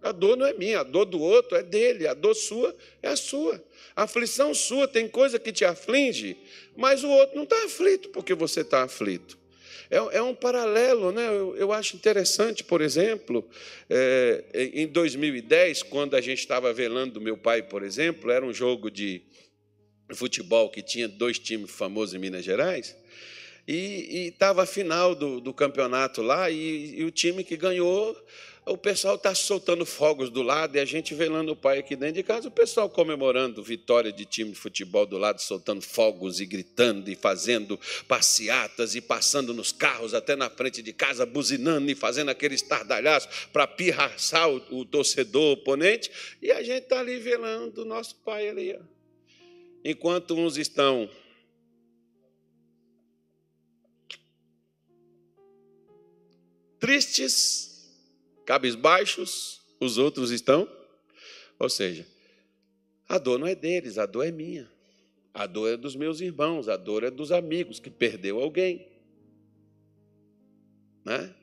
[0.01, 3.07] A dor não é minha, a dor do outro é dele, a dor sua é
[3.07, 3.63] a sua.
[3.95, 6.37] A aflição sua tem coisa que te aflige,
[6.75, 9.44] mas o outro não está aflito porque você está aflito.
[9.89, 11.27] É, é um paralelo, né?
[11.27, 13.47] Eu, eu, acho interessante, por exemplo,
[13.89, 18.53] é, em 2010, quando a gente estava velando do meu pai, por exemplo, era um
[18.53, 19.21] jogo de
[20.13, 22.95] futebol que tinha dois times famosos em Minas Gerais,
[23.67, 28.15] e estava a final do, do campeonato lá, e, e o time que ganhou
[28.65, 32.15] o pessoal está soltando fogos do lado e a gente velando o pai aqui dentro
[32.15, 36.47] de casa, o pessoal comemorando vitória de time de futebol do lado, soltando fogos e
[36.47, 41.95] gritando e fazendo passeatas e passando nos carros até na frente de casa, buzinando e
[41.95, 46.09] fazendo aquele estardalhaço para pirraçar o, o torcedor oponente,
[46.41, 48.75] e a gente está ali velando o nosso pai ali.
[48.75, 48.81] Ó.
[49.83, 51.07] Enquanto uns estão
[56.79, 57.74] tristes,
[58.45, 60.69] cabisbaixos, os outros estão.
[61.59, 62.07] Ou seja,
[63.07, 64.69] a dor não é deles, a dor é minha.
[65.33, 68.87] A dor é dos meus irmãos, a dor é dos amigos que perdeu alguém.
[71.03, 71.33] Né?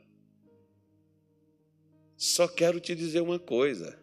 [2.16, 3.98] Só quero te dizer uma coisa: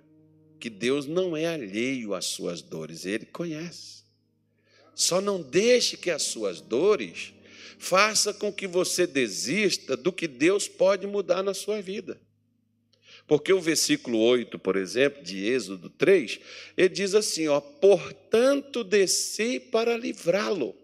[0.60, 4.04] que Deus não é alheio às suas dores, Ele conhece.
[4.94, 7.34] Só não deixe que as suas dores
[7.78, 12.20] faça com que você desista do que Deus pode mudar na sua vida.
[13.30, 16.40] Porque o versículo 8, por exemplo, de Êxodo 3,
[16.76, 20.76] ele diz assim: ó, portanto desci para livrá-lo.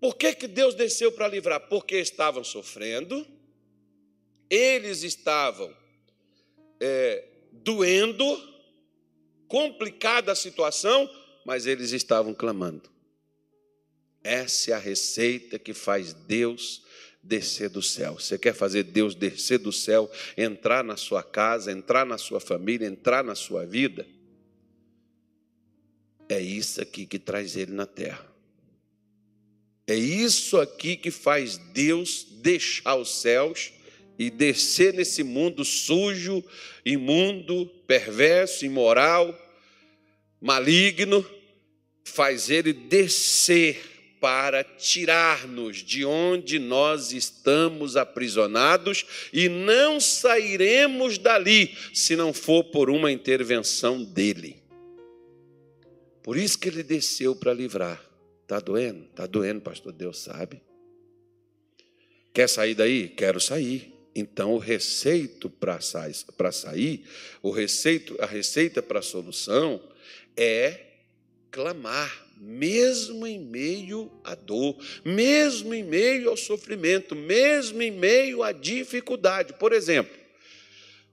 [0.00, 1.68] Por que, que Deus desceu para livrar?
[1.68, 3.26] Porque estavam sofrendo,
[4.48, 5.76] eles estavam
[6.78, 8.24] é, doendo,
[9.48, 11.10] complicada a situação,
[11.44, 12.88] mas eles estavam clamando.
[14.22, 16.85] Essa é a receita que faz Deus
[17.26, 18.14] descer do céu.
[18.14, 22.86] Você quer fazer Deus descer do céu, entrar na sua casa, entrar na sua família,
[22.86, 24.06] entrar na sua vida?
[26.28, 28.26] É isso aqui que traz ele na terra.
[29.86, 33.72] É isso aqui que faz Deus deixar os céus
[34.18, 36.42] e descer nesse mundo sujo,
[36.84, 39.36] imundo, perverso, imoral,
[40.40, 41.24] maligno,
[42.02, 43.95] faz ele descer
[44.26, 52.90] para tirar-nos de onde nós estamos aprisionados e não sairemos dali se não for por
[52.90, 54.60] uma intervenção dele.
[56.24, 58.04] Por isso que ele desceu para livrar.
[58.42, 59.04] Está doendo?
[59.04, 59.92] Está doendo, pastor.
[59.92, 60.60] Deus sabe.
[62.34, 63.08] Quer sair daí?
[63.08, 63.94] Quero sair.
[64.12, 67.04] Então, o receito para sair,
[67.40, 69.80] o receito, a receita para a solução
[70.36, 70.80] é
[71.48, 78.52] clamar, mesmo em meio à dor, mesmo em meio ao sofrimento, mesmo em meio à
[78.52, 79.54] dificuldade.
[79.54, 80.16] Por exemplo,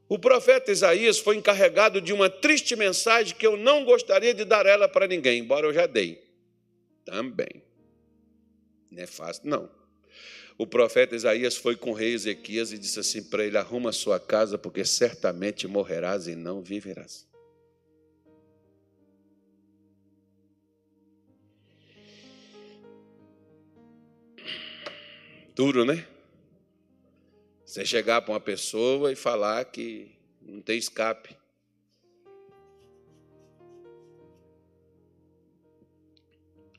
[0.09, 4.65] o profeta Isaías foi encarregado de uma triste mensagem que eu não gostaria de dar
[4.65, 6.21] ela para ninguém, embora eu já dei.
[7.05, 7.63] Também.
[8.91, 9.69] Não é fácil, não.
[10.57, 14.19] O profeta Isaías foi com o rei Ezequias e disse assim para ele: Arruma sua
[14.19, 17.27] casa, porque certamente morrerás e não viverás.
[25.55, 26.07] Duro, né?
[27.63, 30.11] Você chegar para uma pessoa e falar que
[30.41, 31.37] não tem escape.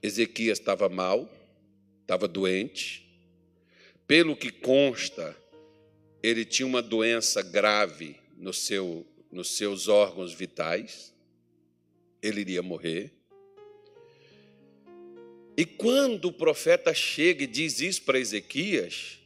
[0.03, 1.31] Ezequias estava mal,
[2.03, 3.09] estava doente,
[4.09, 5.37] pelo que consta,
[6.21, 11.15] ele tinha uma doença grave no seu, nos seus órgãos vitais,
[12.21, 13.13] ele iria morrer.
[15.57, 19.19] E quando o profeta chega e diz isso para Ezequias,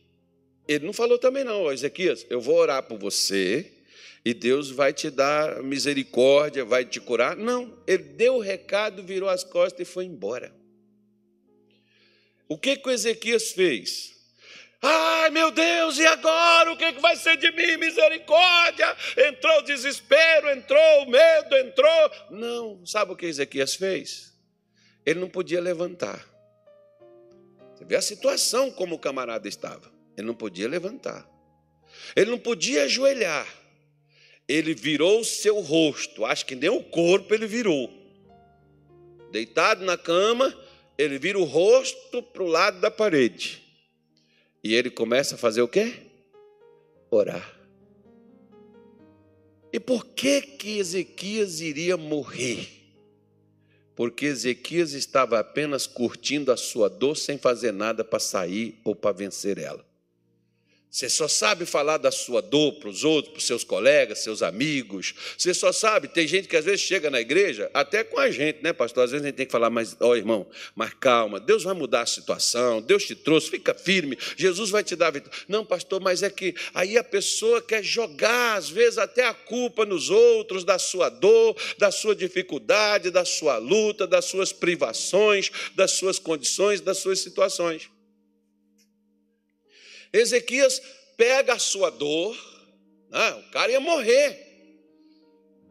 [0.67, 3.73] ele não falou também não, Ezequias, eu vou orar por você
[4.25, 7.35] e Deus vai te dar misericórdia, vai te curar.
[7.35, 10.55] Não, ele deu o recado, virou as costas e foi embora.
[12.47, 14.17] O que que o Ezequias fez?
[14.81, 16.73] Ai meu Deus, e agora?
[16.73, 17.79] O que vai ser de mim?
[17.79, 18.97] Misericórdia!
[19.17, 22.11] Entrou o desespero, entrou o medo, entrou.
[22.31, 24.38] Não, sabe o que Ezequias fez?
[25.09, 26.23] Ele não podia levantar.
[27.75, 29.91] Você vê a situação como o camarada estava.
[30.15, 31.27] Ele não podia levantar.
[32.15, 33.49] Ele não podia ajoelhar.
[34.47, 37.91] Ele virou o seu rosto, acho que nem o corpo ele virou.
[39.33, 40.55] Deitado na cama,
[40.99, 43.63] ele vira o rosto para o lado da parede.
[44.63, 46.03] E ele começa a fazer o quê?
[47.11, 47.59] Orar.
[49.73, 52.78] E por que que Ezequias iria morrer?
[53.99, 59.11] Porque Ezequias estava apenas curtindo a sua dor sem fazer nada para sair ou para
[59.11, 59.85] vencer ela.
[60.91, 64.43] Você só sabe falar da sua dor para os outros, para os seus colegas, seus
[64.43, 65.15] amigos.
[65.37, 68.63] Você só sabe, tem gente que às vezes chega na igreja, até com a gente,
[68.63, 69.05] né, pastor?
[69.05, 72.03] Às vezes a gente tem que falar, mas, ó irmão, mas calma, Deus vai mudar
[72.03, 75.39] a situação, Deus te trouxe, fica firme, Jesus vai te dar vitória.
[75.47, 79.85] Não, pastor, mas é que aí a pessoa quer jogar, às vezes, até a culpa
[79.85, 85.93] nos outros, da sua dor, da sua dificuldade, da sua luta, das suas privações, das
[85.93, 87.91] suas condições, das suas situações.
[90.13, 90.81] Ezequias
[91.17, 92.37] pega a sua dor,
[93.11, 93.31] né?
[93.33, 94.49] o cara ia morrer.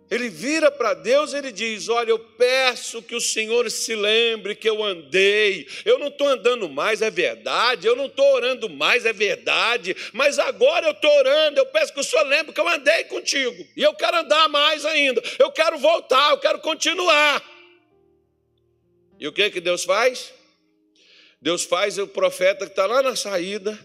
[0.10, 4.56] Ele vira para Deus e ele diz: Olha, eu peço que o Senhor se lembre
[4.56, 5.68] que eu andei.
[5.84, 7.88] Eu não estou andando mais, é verdade.
[7.88, 9.96] Eu não estou orando mais, é verdade.
[10.14, 11.60] Mas agora eu estou orando.
[11.60, 13.68] Eu peço que o Senhor lembre que eu andei contigo.
[13.76, 15.22] E eu quero andar mais ainda.
[15.38, 17.44] Eu quero voltar, eu quero continuar.
[19.20, 20.32] E o que que Deus faz?
[21.42, 23.78] Deus faz o profeta que está lá na saída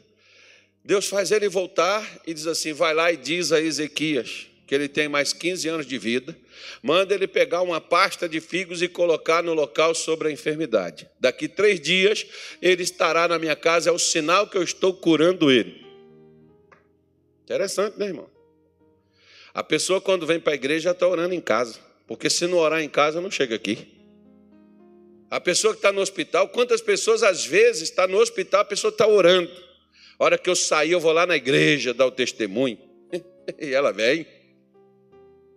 [0.85, 4.89] Deus faz ele voltar e diz assim: vai lá e diz a Ezequias que ele
[4.89, 6.35] tem mais 15 anos de vida,
[6.83, 11.07] manda ele pegar uma pasta de figos e colocar no local sobre a enfermidade.
[11.21, 12.25] Daqui três dias
[12.63, 15.85] ele estará na minha casa, é o sinal que eu estou curando ele.
[17.45, 18.31] Interessante, né, irmão?
[19.53, 22.57] A pessoa, quando vem para a igreja, já está orando em casa, porque se não
[22.57, 23.89] orar em casa, não chega aqui.
[25.31, 28.91] A pessoa que está no hospital, quantas pessoas às vezes está no hospital, a pessoa
[28.91, 29.51] está orando.
[30.19, 32.79] A hora que eu sair, eu vou lá na igreja dar o testemunho.
[33.59, 34.27] e ela vem.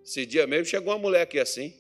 [0.04, 1.74] Esse dia mesmo chegou uma mulher aqui assim.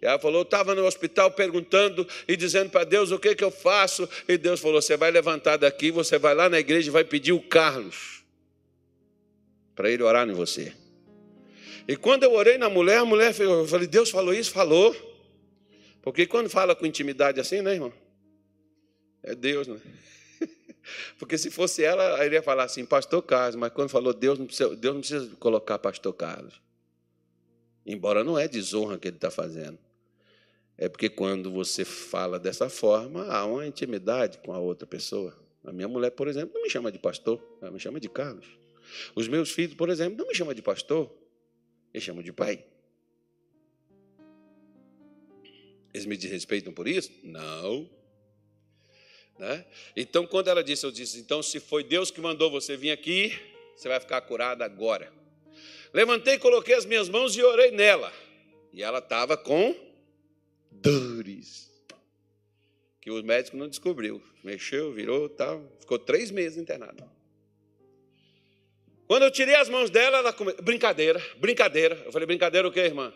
[0.00, 3.50] E ela falou: estava no hospital perguntando e dizendo para Deus o que, que eu
[3.50, 4.08] faço.
[4.28, 7.32] E Deus falou: você vai levantar daqui, você vai lá na igreja e vai pedir
[7.32, 8.24] o Carlos
[9.74, 10.72] para ele orar em você.
[11.86, 14.50] E quando eu orei na mulher, a mulher, eu falei: Deus falou isso?
[14.50, 14.94] Falou.
[16.02, 17.92] Porque quando fala com intimidade assim, né, irmão?
[19.22, 19.80] É Deus, né?
[21.18, 24.46] Porque se fosse ela, ele ia falar assim, Pastor Carlos, mas quando falou Deus, não
[24.46, 26.60] precisa, Deus não precisa colocar Pastor Carlos.
[27.84, 29.78] Embora não é desonra que ele está fazendo.
[30.76, 35.36] É porque quando você fala dessa forma, há uma intimidade com a outra pessoa.
[35.64, 38.46] A minha mulher, por exemplo, não me chama de pastor, ela me chama de Carlos.
[39.14, 41.12] Os meus filhos, por exemplo, não me chamam de pastor,
[41.92, 42.64] eles chamam de pai.
[45.94, 47.12] Eles me desrespeitam por isso?
[47.22, 47.88] Não.
[49.38, 49.64] Né?
[49.96, 53.38] Então, quando ela disse, eu disse: então, se foi Deus que mandou você vir aqui,
[53.76, 55.12] você vai ficar curada agora.
[55.92, 58.12] Levantei, coloquei as minhas mãos e orei nela.
[58.72, 59.74] E ela estava com
[60.70, 61.70] dores.
[63.00, 64.22] Que o médico não descobriu.
[64.42, 65.70] Mexeu, virou, tal.
[65.80, 67.06] Ficou três meses internada.
[69.06, 70.54] Quando eu tirei as mãos dela, ela come...
[70.54, 72.00] brincadeira, brincadeira.
[72.06, 73.12] Eu falei, brincadeira o quê, irmã?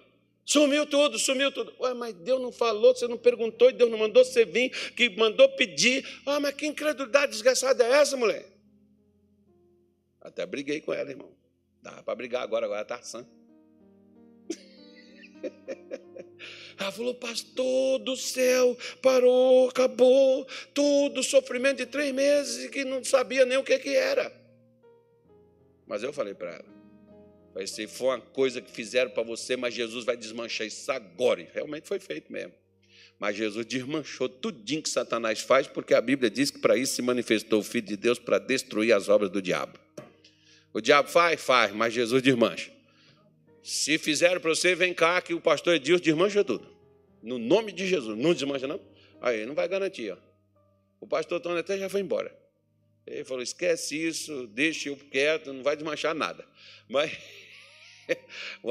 [0.47, 1.74] Sumiu tudo, sumiu tudo.
[1.80, 5.11] Ué, mas Deus não falou, você não perguntou, e Deus não mandou você vir, que
[5.11, 6.07] mandou pedir.
[6.24, 8.47] Ah, mas que incredulidade desgraçada é essa, mulher?
[10.20, 11.34] Até briguei com ela, irmão.
[11.82, 13.26] Dava para brigar agora, agora está sã.
[16.78, 23.47] Ela falou, pastor do céu, parou, acabou, tudo, sofrimento de três meses que não sabia
[23.47, 24.30] nem o que, que era.
[25.86, 26.76] Mas eu falei para ela,
[27.57, 31.40] Vai ser, foi uma coisa que fizeram para você, mas Jesus vai desmanchar isso agora.
[31.40, 32.52] E realmente foi feito mesmo.
[33.18, 37.00] Mas Jesus desmanchou tudinho que Satanás faz, porque a Bíblia diz que para isso se
[37.00, 39.78] manifestou o Filho de Deus para destruir as obras do diabo.
[40.70, 41.40] O diabo faz?
[41.40, 42.70] Faz, mas Jesus desmancha.
[43.62, 46.68] Se fizeram para você, vem cá que o pastor Edilson desmancha tudo.
[47.22, 48.18] No nome de Jesus.
[48.18, 48.78] Não desmancha, não?
[49.18, 50.12] Aí, não vai garantir.
[50.12, 50.18] Ó.
[51.00, 52.36] O pastor Tony até já foi embora.
[53.07, 56.44] Ele falou: esquece isso, deixa eu quieto, não vai desmanchar nada.
[56.88, 57.11] Mas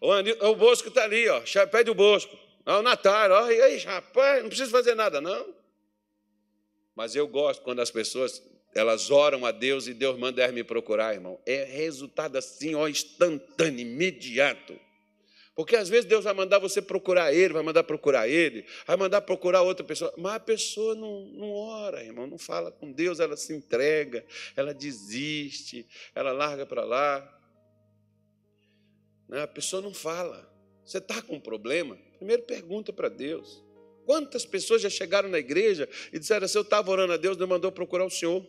[0.00, 1.42] o, o Bosco está ali, ó.
[1.70, 2.36] Pede o Bosco.
[2.64, 5.54] Ó, o Natário, ó, e aí, rapaz, não precisa fazer nada, não.
[6.94, 8.42] Mas eu gosto quando as pessoas
[8.74, 11.38] elas oram a Deus e Deus manda me procurar, irmão.
[11.44, 14.78] É resultado assim, ó, instantâneo, imediato.
[15.54, 19.20] Porque às vezes Deus vai mandar você procurar ele, vai mandar procurar ele, vai mandar
[19.20, 23.36] procurar outra pessoa, mas a pessoa não, não ora, irmão, não fala com Deus, ela
[23.36, 24.24] se entrega,
[24.56, 27.38] ela desiste, ela larga para lá.
[29.32, 29.40] Né?
[29.40, 30.46] A pessoa não fala.
[30.84, 31.96] Você está com um problema?
[32.18, 33.64] Primeiro pergunta para Deus.
[34.04, 37.48] Quantas pessoas já chegaram na igreja e disseram assim: Eu estava orando a Deus, Deus
[37.48, 38.46] mandou procurar o Senhor.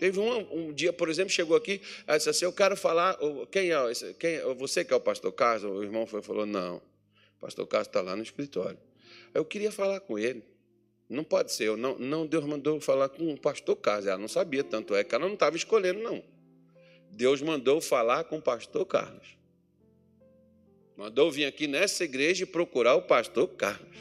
[0.00, 3.16] Teve um, um dia, por exemplo, chegou aqui, ela disse assim: Eu quero falar.
[3.52, 5.70] Quem é, quem é você que é o pastor Carlos?
[5.70, 8.78] O irmão foi, falou: Não, o pastor Carlos está lá no escritório.
[9.32, 10.42] Eu queria falar com ele.
[11.08, 14.08] Não pode ser, eu não, não, Deus mandou falar com o pastor Carlos.
[14.08, 16.20] Ela não sabia, tanto é que ela não estava escolhendo, não.
[17.12, 19.35] Deus mandou falar com o pastor Carlos.
[20.96, 23.96] Mandou vir aqui nessa igreja e procurar o pastor Carlos.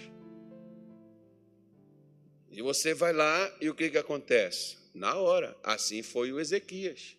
[2.50, 4.78] E você vai lá e o que, que acontece?
[4.94, 5.58] Na hora.
[5.62, 7.18] Assim foi o Ezequias.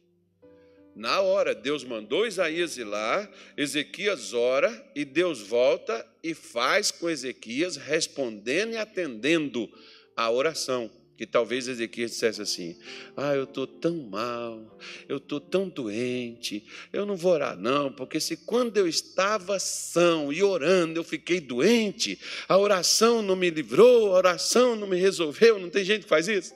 [0.95, 7.11] Na hora, Deus mandou Isaías ir lá, Ezequias ora e Deus volta e faz com
[7.11, 9.71] Ezequias respondendo e atendendo
[10.17, 12.77] a oração que talvez Ezequias dissesse assim:
[13.17, 18.21] Ah, eu estou tão mal, eu estou tão doente, eu não vou orar, não, porque
[18.21, 24.15] se quando eu estava são e orando eu fiquei doente, a oração não me livrou,
[24.15, 25.59] a oração não me resolveu.
[25.59, 26.55] Não tem gente que faz isso?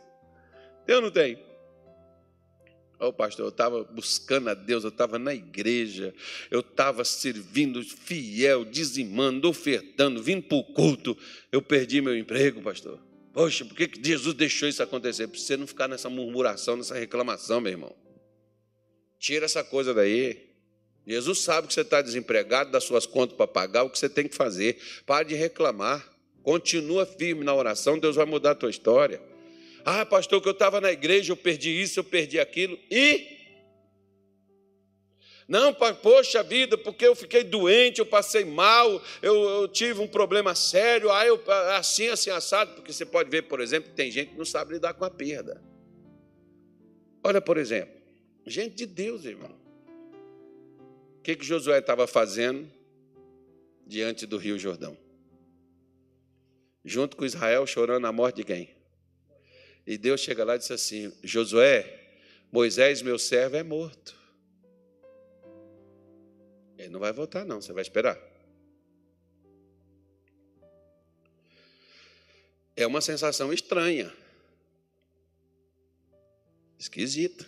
[0.87, 1.37] Tem ou não tem?
[2.99, 6.15] Ô oh, pastor, eu estava buscando a Deus, eu estava na igreja,
[6.51, 11.17] eu estava servindo fiel, dizimando, ofertando, vindo para o culto,
[11.51, 13.01] eu perdi meu emprego, pastor.
[13.33, 15.29] Poxa, por que Jesus deixou isso acontecer?
[15.29, 17.95] Para você não ficar nessa murmuração, nessa reclamação, meu irmão.
[19.19, 20.51] Tira essa coisa daí.
[21.07, 24.29] Jesus sabe que você está desempregado, das suas contas para pagar, o que você tem
[24.29, 24.79] que fazer.
[25.07, 26.09] Pare de reclamar.
[26.43, 29.21] Continua firme na oração, Deus vai mudar a tua história.
[29.85, 32.79] Ah, pastor, que eu estava na igreja, eu perdi isso, eu perdi aquilo.
[32.91, 33.40] E
[35.51, 40.55] não, poxa vida, porque eu fiquei doente, eu passei mal, eu, eu tive um problema
[40.55, 41.43] sério, ah, eu,
[41.77, 44.75] assim, assim, assado, porque você pode ver, por exemplo, que tem gente que não sabe
[44.75, 45.61] lidar com a perda.
[47.25, 47.93] Olha, por exemplo,
[48.47, 49.51] gente de Deus, irmão.
[51.19, 52.71] O que, que Josué estava fazendo
[53.85, 54.97] diante do Rio Jordão?
[56.85, 58.71] Junto com Israel, chorando a morte de quem?
[59.85, 61.93] E Deus chega lá e diz assim: Josué,
[62.53, 64.20] Moisés, meu servo, é morto.
[66.81, 68.19] Ele não vai voltar, não, você vai esperar.
[72.75, 74.11] É uma sensação estranha,
[76.79, 77.47] esquisita.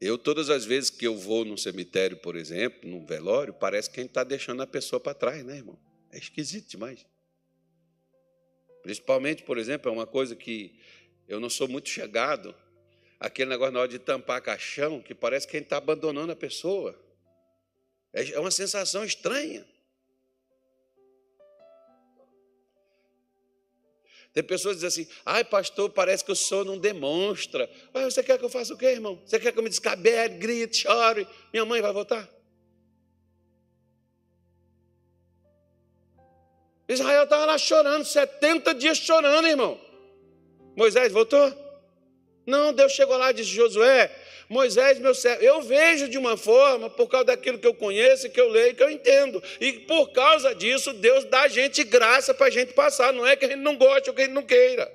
[0.00, 4.00] Eu, todas as vezes que eu vou num cemitério, por exemplo, num velório, parece que
[4.00, 5.78] a gente está deixando a pessoa para trás, né, irmão?
[6.10, 7.04] É esquisito demais.
[8.82, 10.80] Principalmente, por exemplo, é uma coisa que
[11.26, 12.54] eu não sou muito chegado,
[13.20, 16.36] aquele negócio na hora de tampar caixão, que parece que a gente está abandonando a
[16.36, 17.07] pessoa.
[18.18, 19.64] É, é uma sensação estranha.
[24.32, 27.70] Tem pessoas que dizem assim: ai, pastor, parece que o senhor não demonstra.
[27.94, 29.22] Mas você quer que eu faça o quê, irmão?
[29.24, 31.28] Você quer que eu me descabele, grite, chore?
[31.52, 32.28] Minha mãe vai voltar?
[36.88, 39.80] Israel estava lá chorando, 70 dias chorando, irmão.
[40.74, 41.54] Moisés voltou?
[42.46, 44.10] Não, Deus chegou lá e disse: Josué,
[44.48, 48.40] Moisés, meu servo, eu vejo de uma forma, por causa daquilo que eu conheço, que
[48.40, 49.42] eu leio, que eu entendo.
[49.60, 53.12] E por causa disso, Deus dá a gente graça para a gente passar.
[53.12, 54.90] Não é que a gente não goste ou que a gente não queira.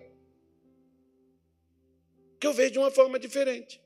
[2.40, 3.80] Que eu vejo de uma forma diferente.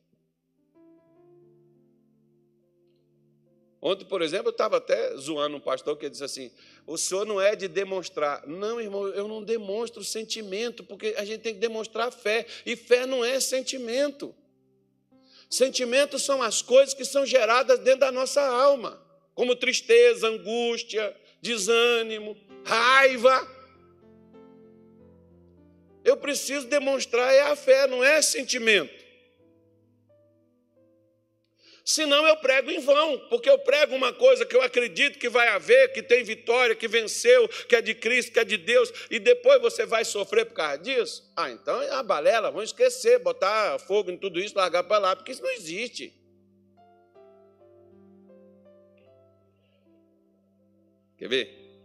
[3.82, 6.51] Ontem, por exemplo, eu estava até zoando um pastor que disse assim:
[6.86, 8.47] o senhor não é de demonstrar.
[8.47, 12.45] Não, irmão, eu não demonstro sentimento, porque a gente tem que demonstrar fé.
[12.65, 14.34] E fé não é sentimento.
[15.50, 19.02] Sentimentos são as coisas que são geradas dentro da nossa alma,
[19.34, 22.36] como tristeza, angústia, desânimo,
[22.66, 23.48] raiva.
[26.04, 28.97] Eu preciso demonstrar é a fé, não é sentimento.
[31.88, 35.47] Senão eu prego em vão, porque eu prego uma coisa que eu acredito que vai
[35.47, 39.19] haver, que tem vitória, que venceu, que é de Cristo, que é de Deus, e
[39.19, 41.31] depois você vai sofrer por causa disso?
[41.33, 45.15] Ah, então é a balela, vamos esquecer, botar fogo em tudo isso, largar para lá,
[45.15, 46.13] porque isso não existe.
[51.17, 51.79] Quer ver?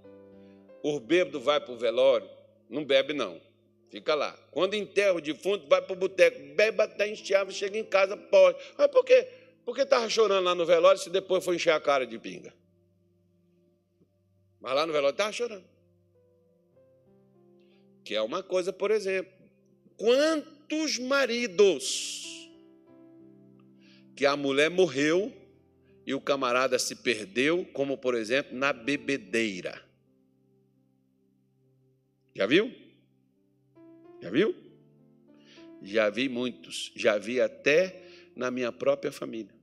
[0.82, 2.28] O bêbado vai para o velório,
[2.68, 3.40] não bebe não,
[3.88, 4.36] fica lá.
[4.50, 8.58] Quando enterra o defunto, vai para o boteco, bebe até enxerga, chega em casa, pode.
[8.76, 9.41] Mas por quê?
[9.64, 12.52] Por que estava chorando lá no velório se depois foi encher a cara de pinga?
[14.60, 15.64] Mas lá no velório estava chorando.
[18.04, 19.32] Que é uma coisa, por exemplo.
[19.96, 22.50] Quantos maridos
[24.16, 25.32] que a mulher morreu
[26.04, 29.80] e o camarada se perdeu, como por exemplo na bebedeira?
[32.34, 32.74] Já viu?
[34.20, 34.54] Já viu?
[35.82, 38.01] Já vi muitos, já vi até
[38.34, 39.54] na minha própria família.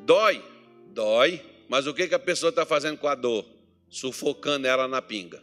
[0.00, 0.44] Dói,
[0.88, 3.46] dói, mas o que, que a pessoa está fazendo com a dor?
[3.88, 5.42] Sufocando ela na pinga,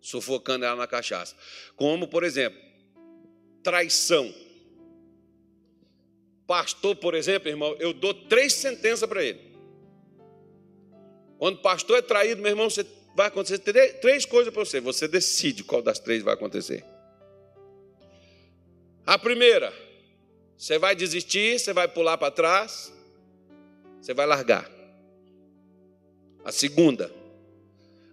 [0.00, 1.36] sufocando ela na cachaça.
[1.76, 2.60] Como, por exemplo,
[3.62, 4.32] traição.
[6.46, 9.52] Pastor, por exemplo, irmão, eu dou três sentenças para ele.
[11.38, 13.58] Quando pastor é traído, meu irmão, você vai acontecer
[14.00, 14.80] três, coisas para você.
[14.80, 16.84] Você decide qual das três vai acontecer.
[19.04, 19.72] A primeira,
[20.62, 22.92] você vai desistir, você vai pular para trás,
[24.00, 24.70] você vai largar.
[26.44, 27.12] A segunda,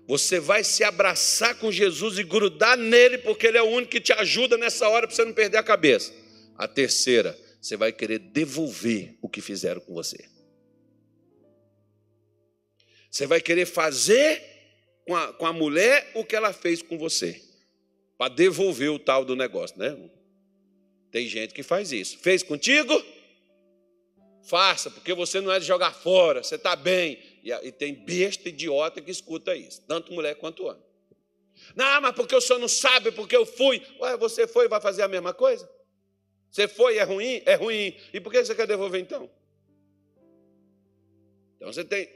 [0.07, 4.01] você vai se abraçar com Jesus e grudar nele, porque ele é o único que
[4.01, 6.11] te ajuda nessa hora para você não perder a cabeça.
[6.57, 10.17] A terceira, você vai querer devolver o que fizeram com você.
[13.11, 14.41] Você vai querer fazer
[15.05, 17.43] com a, com a mulher o que ela fez com você,
[18.17, 19.95] para devolver o tal do negócio, né?
[21.11, 22.17] Tem gente que faz isso.
[22.19, 22.93] Fez contigo?
[24.43, 27.19] Faça, porque você não é de jogar fora, você está bem.
[27.43, 30.83] E, tem besta idiota que escuta isso, tanto mulher quanto homem.
[31.75, 33.81] Não, mas porque o senhor não sabe, porque eu fui.
[33.99, 35.69] Ué, você foi e vai fazer a mesma coisa?
[36.49, 37.41] Você foi é ruim?
[37.45, 37.95] É ruim.
[38.13, 39.29] E por que você quer devolver então?
[41.55, 42.09] Então você tem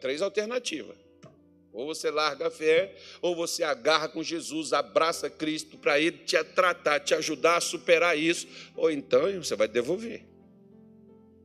[0.00, 0.96] três alternativas.
[1.72, 6.42] Ou você larga a fé, ou você agarra com Jesus, abraça Cristo para Ele te
[6.44, 8.46] tratar, te ajudar a superar isso,
[8.76, 10.26] ou então você vai devolver.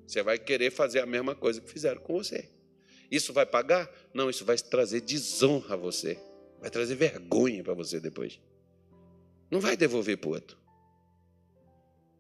[0.06, 2.50] Você vai querer fazer a mesma coisa que fizeram com você.
[3.10, 3.90] Isso vai pagar?
[4.14, 6.20] Não, isso vai trazer desonra a você.
[6.60, 8.40] Vai trazer vergonha para você depois.
[9.50, 10.58] Não vai devolver para o outro.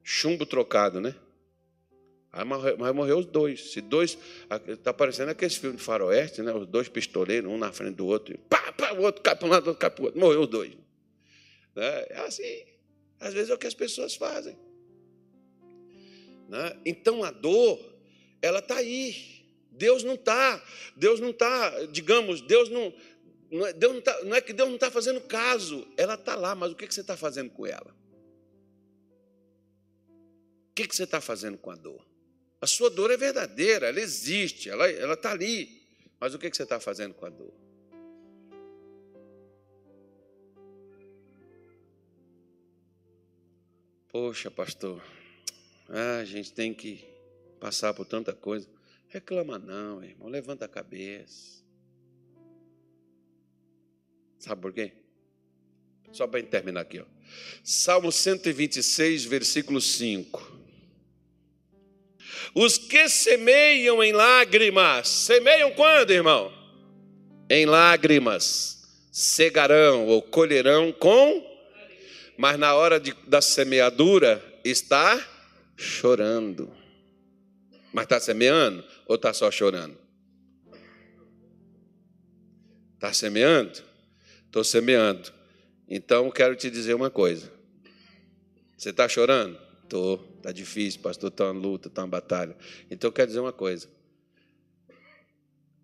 [0.04, 1.14] Chumbo trocado, né?
[2.46, 3.72] Mas morreu os dois.
[3.72, 4.18] Se dois.
[4.68, 6.54] Está parecendo aqueles filmes de faroeste, né?
[6.54, 8.34] Os dois pistoleiros, um na frente do outro.
[8.34, 10.20] E pá, pá, o outro cai para um lado, o outro cai para o outro.
[10.20, 10.74] Morreu os dois.
[11.76, 12.06] Né?
[12.10, 12.66] É assim.
[13.20, 14.58] Às vezes é o que as pessoas fazem.
[16.48, 16.78] Né?
[16.86, 17.80] Então a dor,
[18.42, 19.38] ela está aí.
[19.72, 20.64] Deus não está.
[20.96, 22.94] Deus não está, digamos, Deus não.
[23.50, 26.36] Não é, Deus não, tá, não é que Deus não está fazendo caso, ela está
[26.36, 27.96] lá, mas o que, que você está fazendo com ela?
[30.70, 32.07] O que, que você está fazendo com a dor?
[32.60, 35.82] A sua dor é verdadeira, ela existe, ela está ali,
[36.20, 37.54] mas o que, que você está fazendo com a dor?
[44.10, 45.04] Poxa, pastor,
[45.90, 47.06] ah, a gente tem que
[47.60, 48.68] passar por tanta coisa.
[49.10, 51.64] Reclama não, irmão, levanta a cabeça.
[54.40, 54.92] Sabe por quê?
[56.12, 57.06] Só para terminar aqui, ó.
[57.64, 60.58] Salmo 126, versículo 5.
[62.54, 66.52] Os que semeiam em lágrimas, semeiam quando, irmão?
[67.50, 68.78] Em lágrimas,
[69.12, 71.46] cegarão ou colherão com,
[72.38, 75.20] mas na hora de, da semeadura está
[75.76, 76.72] chorando.
[77.94, 79.98] Mas está semeando ou está só chorando?
[82.96, 83.82] Está semeando?
[84.46, 85.32] Estou semeando.
[85.88, 87.52] Então quero te dizer uma coisa.
[88.78, 89.67] Você está chorando?
[89.88, 90.22] Estou.
[90.36, 91.30] Está difícil, pastor.
[91.30, 92.56] Está uma luta, está uma batalha.
[92.92, 93.88] Então quero dizer uma coisa.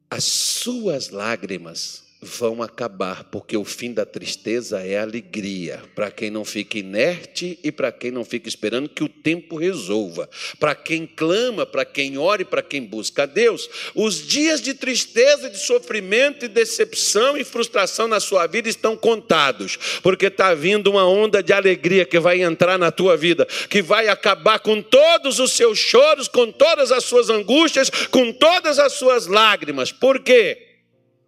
[0.09, 6.45] As suas lágrimas vão acabar, porque o fim da tristeza é alegria, para quem não
[6.45, 11.65] fica inerte e para quem não fica esperando que o tempo resolva, para quem clama,
[11.65, 13.69] para quem ora e para quem busca a Deus.
[13.93, 19.77] Os dias de tristeza, de sofrimento e decepção e frustração na sua vida estão contados,
[20.01, 24.07] porque está vindo uma onda de alegria que vai entrar na tua vida, que vai
[24.07, 29.27] acabar com todos os seus choros, com todas as suas angústias, com todas as suas
[29.27, 29.91] lágrimas.
[29.91, 30.72] Por quê?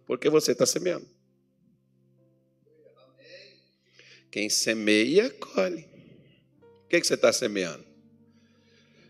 [0.06, 1.06] Porque você está semeando.
[4.30, 5.86] Quem semeia, colhe.
[6.84, 7.84] O que, que você está semeando?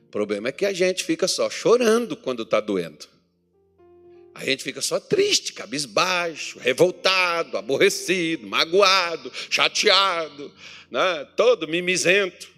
[0.07, 3.07] O problema é que a gente fica só chorando quando está doendo.
[4.35, 10.55] A gente fica só triste, cabisbaixo, revoltado, aborrecido, magoado, chateado,
[10.91, 11.27] né?
[11.37, 12.49] todo mimizento,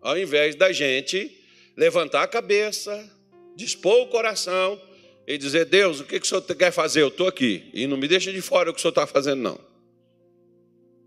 [0.00, 1.44] ao invés da gente
[1.76, 3.10] levantar a cabeça,
[3.56, 4.80] dispor o coração
[5.26, 7.02] e dizer: Deus, o que, que o senhor quer fazer?
[7.02, 7.70] Eu estou aqui.
[7.72, 9.74] E não me deixa de fora o que o senhor está fazendo, não.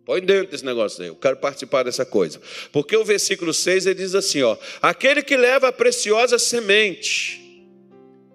[0.06, 2.42] Põe dentro desse negócio aí, eu quero participar dessa coisa.
[2.72, 7.42] Porque o versículo 6 ele diz assim: ó, aquele que leva a preciosa semente,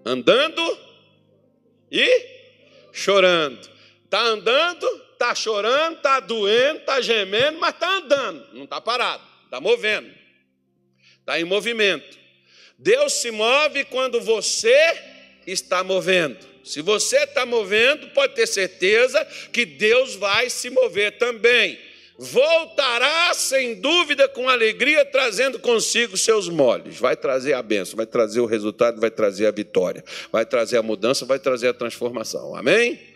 [0.05, 0.79] andando
[1.91, 2.27] e
[2.93, 3.71] chorando.
[4.05, 9.59] Está andando, está chorando, está doendo, está gemendo, mas está andando, não está parado, está
[9.59, 10.11] movendo,
[11.21, 12.19] está em movimento.
[12.79, 15.12] Deus se move quando você
[15.47, 16.37] está movendo.
[16.65, 21.79] Se você está movendo, pode ter certeza que Deus vai se mover também.
[22.19, 26.99] Voltará sem dúvida com alegria, trazendo consigo seus molhos.
[26.99, 30.83] Vai trazer a bênção, vai trazer o resultado, vai trazer a vitória, vai trazer a
[30.83, 32.55] mudança, vai trazer a transformação.
[32.55, 33.12] Amém?